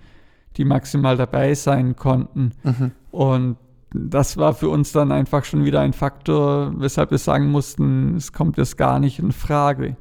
[0.57, 2.53] die maximal dabei sein konnten.
[2.63, 2.93] Mhm.
[3.11, 3.57] Und
[3.93, 8.33] das war für uns dann einfach schon wieder ein Faktor, weshalb wir sagen mussten, es
[8.33, 9.97] kommt jetzt gar nicht in Frage.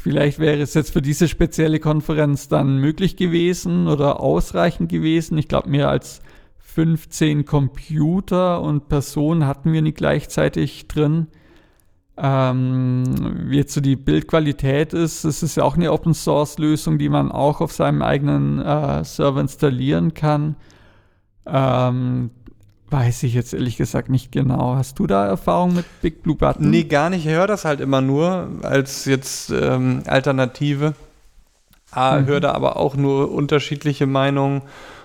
[0.00, 5.36] Vielleicht wäre es jetzt für diese spezielle Konferenz dann möglich gewesen oder ausreichend gewesen.
[5.38, 6.22] Ich glaube, mehr als
[6.58, 11.26] 15 Computer und Personen hatten wir nicht gleichzeitig drin.
[12.16, 13.04] Ähm,
[13.46, 17.08] wie jetzt so die Bildqualität ist, es ist ja auch eine Open Source Lösung, die
[17.08, 20.54] man auch auf seinem eigenen äh, Server installieren kann.
[21.44, 22.30] Ähm,
[22.90, 24.76] weiß ich jetzt ehrlich gesagt nicht genau.
[24.76, 26.70] Hast du da Erfahrung mit Big Blue Button?
[26.70, 27.26] Nee, gar nicht.
[27.26, 30.94] Ich höre das halt immer nur als jetzt ähm, Alternative.
[31.90, 32.26] Ah, mhm.
[32.26, 34.62] Höre da aber auch nur unterschiedliche Meinungen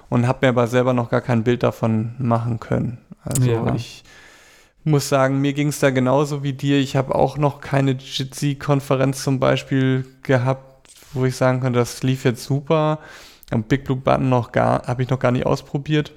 [0.09, 2.97] und habe mir aber selber noch gar kein Bild davon machen können.
[3.23, 3.73] Also ja.
[3.75, 4.03] ich
[4.83, 6.79] muss sagen, mir ging es da genauso wie dir.
[6.79, 12.25] Ich habe auch noch keine Jitsi-Konferenz zum Beispiel gehabt, wo ich sagen könnte, das lief
[12.25, 12.99] jetzt super.
[13.51, 16.13] Und Big Blue Button noch gar, habe ich noch gar nicht ausprobiert.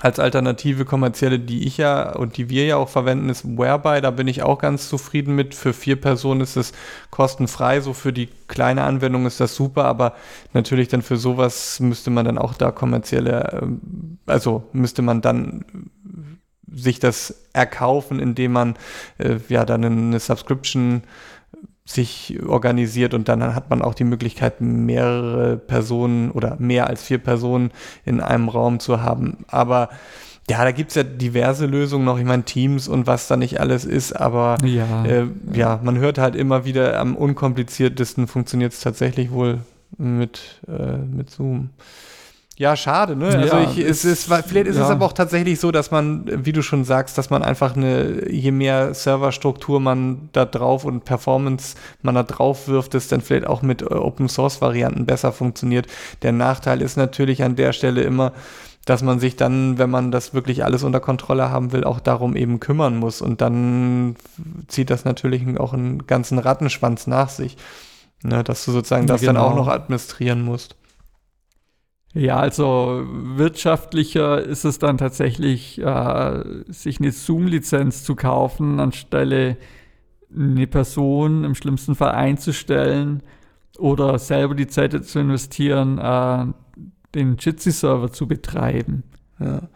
[0.00, 4.00] Als Alternative kommerzielle, die ich ja und die wir ja auch verwenden, ist Whereby.
[4.00, 5.54] Da bin ich auch ganz zufrieden mit.
[5.54, 6.72] Für vier Personen ist es
[7.10, 7.80] kostenfrei.
[7.80, 9.84] So für die kleine Anwendung ist das super.
[9.84, 10.14] Aber
[10.52, 15.64] natürlich dann für sowas müsste man dann auch da kommerzielle, ähm, also müsste man dann
[16.76, 18.74] sich das erkaufen, indem man
[19.18, 21.02] äh, ja dann eine Subscription
[21.86, 27.18] sich organisiert und dann hat man auch die Möglichkeit, mehrere Personen oder mehr als vier
[27.18, 27.72] Personen
[28.06, 29.44] in einem Raum zu haben.
[29.48, 29.90] Aber
[30.48, 33.60] ja, da gibt es ja diverse Lösungen noch, ich meine Teams und was da nicht
[33.60, 38.80] alles ist, aber ja, äh, ja man hört halt immer wieder, am unkompliziertesten funktioniert es
[38.80, 39.60] tatsächlich wohl
[39.98, 41.70] mit, äh, mit Zoom.
[42.56, 43.26] Ja, schade, ne?
[43.26, 44.84] Also ja, ich, es ist, vielleicht ist ja.
[44.84, 48.30] es aber auch tatsächlich so, dass man, wie du schon sagst, dass man einfach eine,
[48.30, 53.48] je mehr Serverstruktur man da drauf und Performance man da drauf wirft, es dann vielleicht
[53.48, 55.88] auch mit äh, Open Source Varianten besser funktioniert.
[56.22, 58.32] Der Nachteil ist natürlich an der Stelle immer,
[58.84, 62.36] dass man sich dann, wenn man das wirklich alles unter Kontrolle haben will, auch darum
[62.36, 63.20] eben kümmern muss.
[63.20, 64.14] Und dann
[64.68, 67.56] zieht das natürlich auch einen ganzen Rattenschwanz nach sich.
[68.22, 69.32] Ne, dass du sozusagen das genau.
[69.32, 69.64] dann auch genau.
[69.64, 70.76] noch administrieren musst.
[72.14, 79.56] Ja, also wirtschaftlicher ist es dann tatsächlich, äh, sich eine Zoom-Lizenz zu kaufen, anstelle
[80.32, 83.22] eine Person im schlimmsten Fall einzustellen
[83.78, 86.46] oder selber die Zeit zu investieren, äh,
[87.16, 89.02] den Jitsi-Server zu betreiben.
[89.40, 89.68] Ja.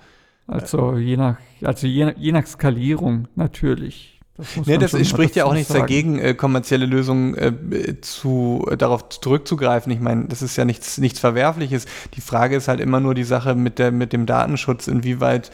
[0.47, 4.18] Also je nach, also je, je nach Skalierung natürlich.
[4.39, 5.81] Das nee, das spricht ja auch nichts sagen.
[5.81, 9.91] dagegen, äh, kommerzielle Lösungen äh, zu, äh, darauf zurückzugreifen.
[9.91, 11.87] Ich meine, das ist ja nichts, nichts Verwerfliches.
[12.15, 15.51] Die Frage ist halt immer nur die Sache mit, der, mit dem Datenschutz, inwieweit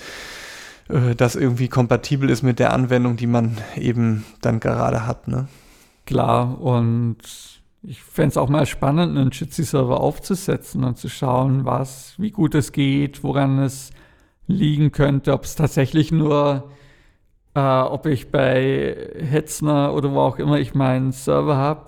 [0.91, 5.29] äh, das irgendwie kompatibel ist mit der Anwendung, die man eben dann gerade hat.
[5.29, 5.49] Ne?
[6.05, 7.17] Klar, und
[7.83, 12.55] ich fände es auch mal spannend, einen Jitsi-Server aufzusetzen und zu schauen, was, wie gut
[12.55, 13.93] es geht, woran es
[14.47, 16.71] liegen könnte, ob es tatsächlich nur
[17.55, 21.87] äh, ob ich bei Hetzner oder wo auch immer ich meinen Server habe.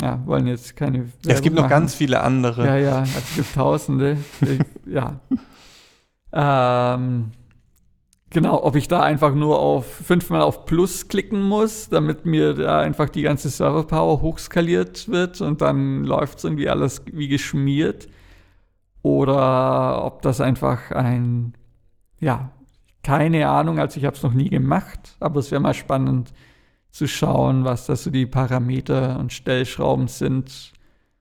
[0.00, 0.98] Ja, wollen jetzt keine.
[0.98, 1.70] Werbung es gibt noch machen.
[1.70, 2.66] ganz viele andere.
[2.66, 4.16] Ja, ja, es gibt Tausende.
[4.86, 5.20] ja.
[6.32, 7.32] Ähm,
[8.30, 12.80] genau, ob ich da einfach nur auf fünfmal auf Plus klicken muss, damit mir da
[12.80, 18.08] einfach die ganze Server-Power hochskaliert wird und dann läuft es irgendwie alles wie geschmiert.
[19.02, 21.54] Oder ob das einfach ein,
[22.18, 22.50] ja,
[23.02, 26.32] keine Ahnung, also ich habe es noch nie gemacht, aber es wäre mal spannend
[26.90, 30.72] zu schauen, was da so die Parameter und Stellschrauben sind,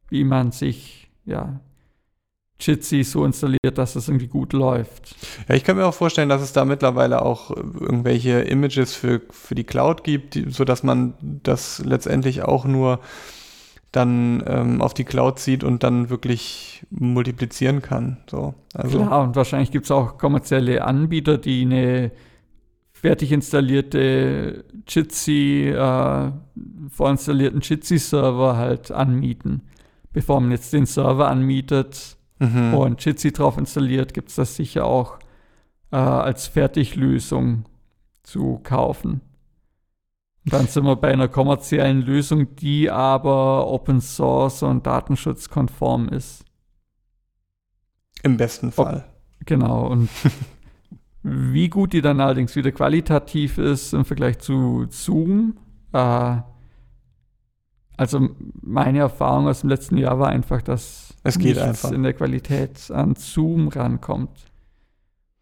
[0.10, 1.60] wie man sich, ja,
[2.60, 5.16] Jitsi so installiert, dass das irgendwie gut läuft.
[5.48, 9.56] Ja, ich kann mir auch vorstellen, dass es da mittlerweile auch irgendwelche Images für, für
[9.56, 13.00] die Cloud gibt, die, sodass man das letztendlich auch nur
[13.92, 18.18] dann ähm, auf die Cloud zieht und dann wirklich multiplizieren kann.
[18.30, 19.00] So, also.
[19.00, 22.12] Klar, und wahrscheinlich gibt es auch kommerzielle Anbieter, die eine
[22.94, 26.32] fertig installierte Jitsi, äh,
[26.90, 29.64] vorinstallierten Jitsi-Server halt anmieten.
[30.14, 32.74] Bevor man jetzt den Server anmietet mhm.
[32.74, 35.20] und Jitsi drauf installiert, gibt es das sicher auch
[35.92, 37.66] äh, als Fertiglösung
[38.24, 39.22] zu kaufen.
[40.46, 46.44] Dann sind wir bei einer kommerziellen Lösung, die aber Open Source und datenschutzkonform ist.
[48.24, 49.06] Im besten Fall.
[49.40, 49.88] Ob, genau.
[49.88, 50.10] Und
[51.24, 55.58] wie gut die dann allerdings wieder qualitativ ist im Vergleich zu Zoom.
[55.94, 56.38] Äh,
[57.98, 58.30] also
[58.62, 61.92] meine Erfahrung aus dem letzten Jahr war einfach, dass es geht einfach.
[61.92, 64.46] in der Qualität an Zoom rankommt.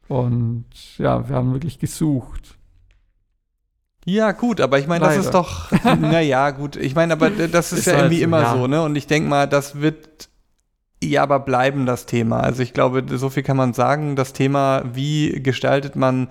[0.10, 0.66] Und
[0.97, 2.59] ja, wir haben wirklich gesucht.
[4.06, 7.80] Ja, gut, aber ich meine, das ist doch, naja, gut, ich meine, aber das ist,
[7.80, 8.54] ist ja halt irgendwie immer ja.
[8.54, 8.82] so, ne?
[8.82, 10.30] Und ich denke mal, das wird
[11.04, 12.39] ja aber bleiben, das Thema.
[12.41, 14.16] Also ich glaube, so viel kann man sagen.
[14.16, 16.30] Das Thema, wie gestaltet man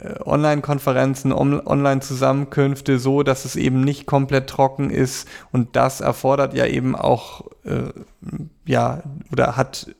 [0.00, 5.28] äh, Online-Konferenzen, on Online-Zusammenkünfte so, dass es eben nicht komplett trocken ist.
[5.52, 7.92] Und das erfordert ja eben auch, äh,
[8.66, 9.94] ja, oder hat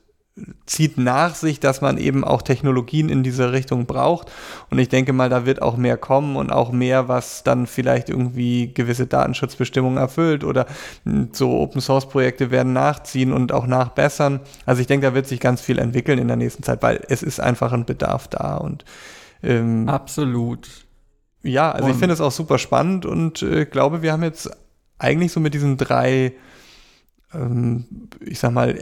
[0.65, 4.31] zieht nach sich, dass man eben auch Technologien in diese Richtung braucht.
[4.69, 8.09] Und ich denke mal, da wird auch mehr kommen und auch mehr, was dann vielleicht
[8.09, 10.65] irgendwie gewisse Datenschutzbestimmungen erfüllt oder
[11.31, 14.39] so Open Source Projekte werden nachziehen und auch nachbessern.
[14.65, 17.23] Also ich denke, da wird sich ganz viel entwickeln in der nächsten Zeit, weil es
[17.23, 18.85] ist einfach ein Bedarf da und
[19.41, 20.67] ähm, absolut.
[21.41, 24.49] Ja, also und ich finde es auch super spannend und äh, glaube, wir haben jetzt
[24.97, 26.33] eigentlich so mit diesen drei,
[27.33, 27.85] ähm,
[28.19, 28.77] ich sag mal,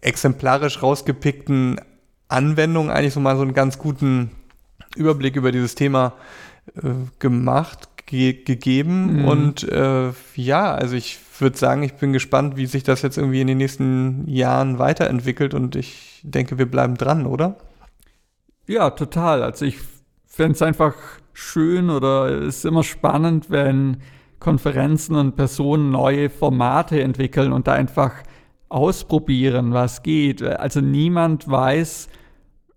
[0.00, 1.80] exemplarisch rausgepickten
[2.28, 4.30] Anwendungen eigentlich so mal so einen ganz guten
[4.96, 6.14] Überblick über dieses Thema
[6.76, 9.20] äh, gemacht, ge gegeben.
[9.20, 9.24] Mhm.
[9.24, 13.40] Und äh, ja, also ich würde sagen, ich bin gespannt, wie sich das jetzt irgendwie
[13.40, 17.56] in den nächsten Jahren weiterentwickelt und ich denke, wir bleiben dran, oder?
[18.66, 19.42] Ja, total.
[19.42, 19.78] Also ich
[20.26, 20.94] fände es einfach
[21.32, 23.98] schön oder es ist immer spannend, wenn
[24.38, 28.12] Konferenzen und Personen neue Formate entwickeln und da einfach
[28.70, 30.42] ausprobieren, was geht.
[30.42, 32.08] Also niemand weiß,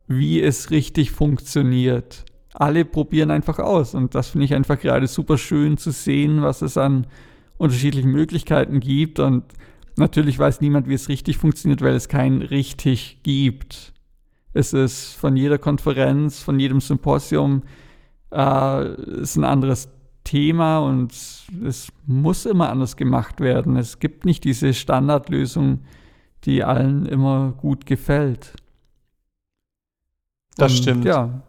[0.07, 2.25] wie es richtig funktioniert.
[2.53, 6.61] Alle probieren einfach aus und das finde ich einfach gerade super schön zu sehen, was
[6.61, 7.07] es an
[7.57, 9.43] unterschiedlichen Möglichkeiten gibt und
[9.95, 13.93] natürlich weiß niemand, wie es richtig funktioniert, weil es kein richtig gibt.
[14.53, 17.63] Es ist von jeder Konferenz, von jedem Symposium
[18.31, 19.89] äh, ist ein anderes
[20.23, 23.75] Thema und es muss immer anders gemacht werden.
[23.75, 25.79] Es gibt nicht diese Standardlösung,
[26.45, 28.53] die allen immer gut gefällt.
[30.57, 31.05] Das und, stimmt.
[31.05, 31.41] Ja.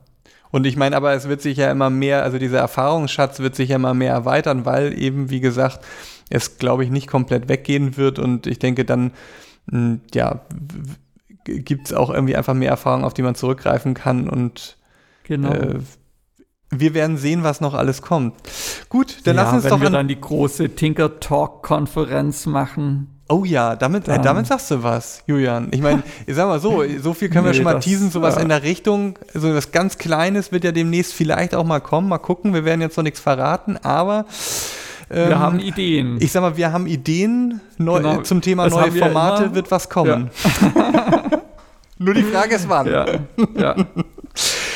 [0.50, 3.70] Und ich meine, aber es wird sich ja immer mehr, also dieser Erfahrungsschatz wird sich
[3.70, 5.84] ja immer mehr erweitern, weil eben, wie gesagt,
[6.30, 8.18] es, glaube ich, nicht komplett weggehen wird.
[8.18, 9.12] Und ich denke, dann,
[9.68, 10.42] hm, ja,
[11.44, 14.28] gibt es auch irgendwie einfach mehr Erfahrung, auf die man zurückgreifen kann.
[14.28, 14.76] Und
[15.24, 15.52] genau.
[15.52, 15.80] Äh,
[16.80, 18.34] wir werden sehen, was noch alles kommt.
[18.88, 19.76] Gut, dann ja, lass uns wenn doch.
[19.76, 23.14] Wenn wir dann die große Tinker Talk Konferenz machen.
[23.28, 25.68] Oh ja, damit, äh, damit sagst du was, Julian.
[25.70, 28.10] Ich meine, ich sag mal so, so viel können nee, wir schon mal das, teasen,
[28.10, 28.42] sowas ja.
[28.42, 29.18] in der Richtung.
[29.32, 32.08] So also was ganz Kleines wird ja demnächst vielleicht auch mal kommen.
[32.08, 34.26] Mal gucken, wir werden jetzt noch nichts verraten, aber.
[35.10, 36.18] Ähm, wir haben Ideen.
[36.20, 38.22] Ich sag mal, wir haben Ideen neu, genau.
[38.22, 40.30] zum Thema das neue Formate, wird was kommen.
[40.74, 41.24] Ja.
[41.98, 42.86] Nur die Frage ist wann.
[42.86, 43.06] Ja,
[43.56, 43.76] ja.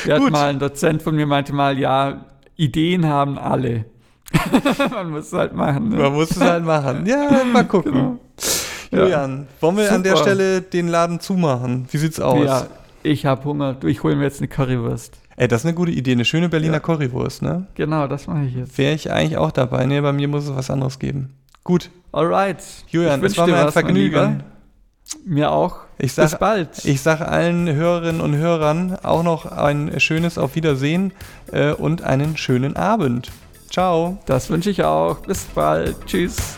[0.05, 0.31] Wir Gut.
[0.31, 2.25] mal ein Dozent von mir meinte mal, ja,
[2.55, 3.85] Ideen haben alle.
[4.91, 5.89] Man muss es halt machen.
[5.89, 5.95] Ne?
[5.97, 7.05] Man muss es halt machen.
[7.05, 8.19] Ja, mal gucken.
[8.91, 9.03] Genau.
[9.03, 9.95] Julian, wollen wir Super.
[9.95, 11.87] an der Stelle den Laden zumachen?
[11.91, 12.43] Wie sieht's aus?
[12.43, 12.67] Ja,
[13.03, 13.77] ich habe Hunger.
[13.85, 15.17] Ich hole mir jetzt eine Currywurst.
[15.35, 16.13] Ey, das ist eine gute Idee.
[16.13, 16.79] Eine schöne Berliner ja.
[16.79, 17.67] Currywurst, ne?
[17.75, 18.77] Genau, das mache ich jetzt.
[18.77, 19.85] Wäre ich eigentlich auch dabei.
[19.85, 21.33] Ne, bei mir muss es was anderes geben.
[21.63, 21.89] Gut.
[22.11, 22.63] Alright.
[22.87, 24.43] Julian, es war mir ein Vergnügen.
[25.25, 25.77] Mir auch.
[25.97, 26.85] Ich sag, Bis bald.
[26.85, 31.11] Ich sage allen Hörerinnen und Hörern auch noch ein schönes Auf Wiedersehen
[31.51, 33.31] äh, und einen schönen Abend.
[33.69, 34.17] Ciao.
[34.25, 35.19] Das wünsche ich auch.
[35.19, 35.95] Bis bald.
[36.05, 36.57] Tschüss.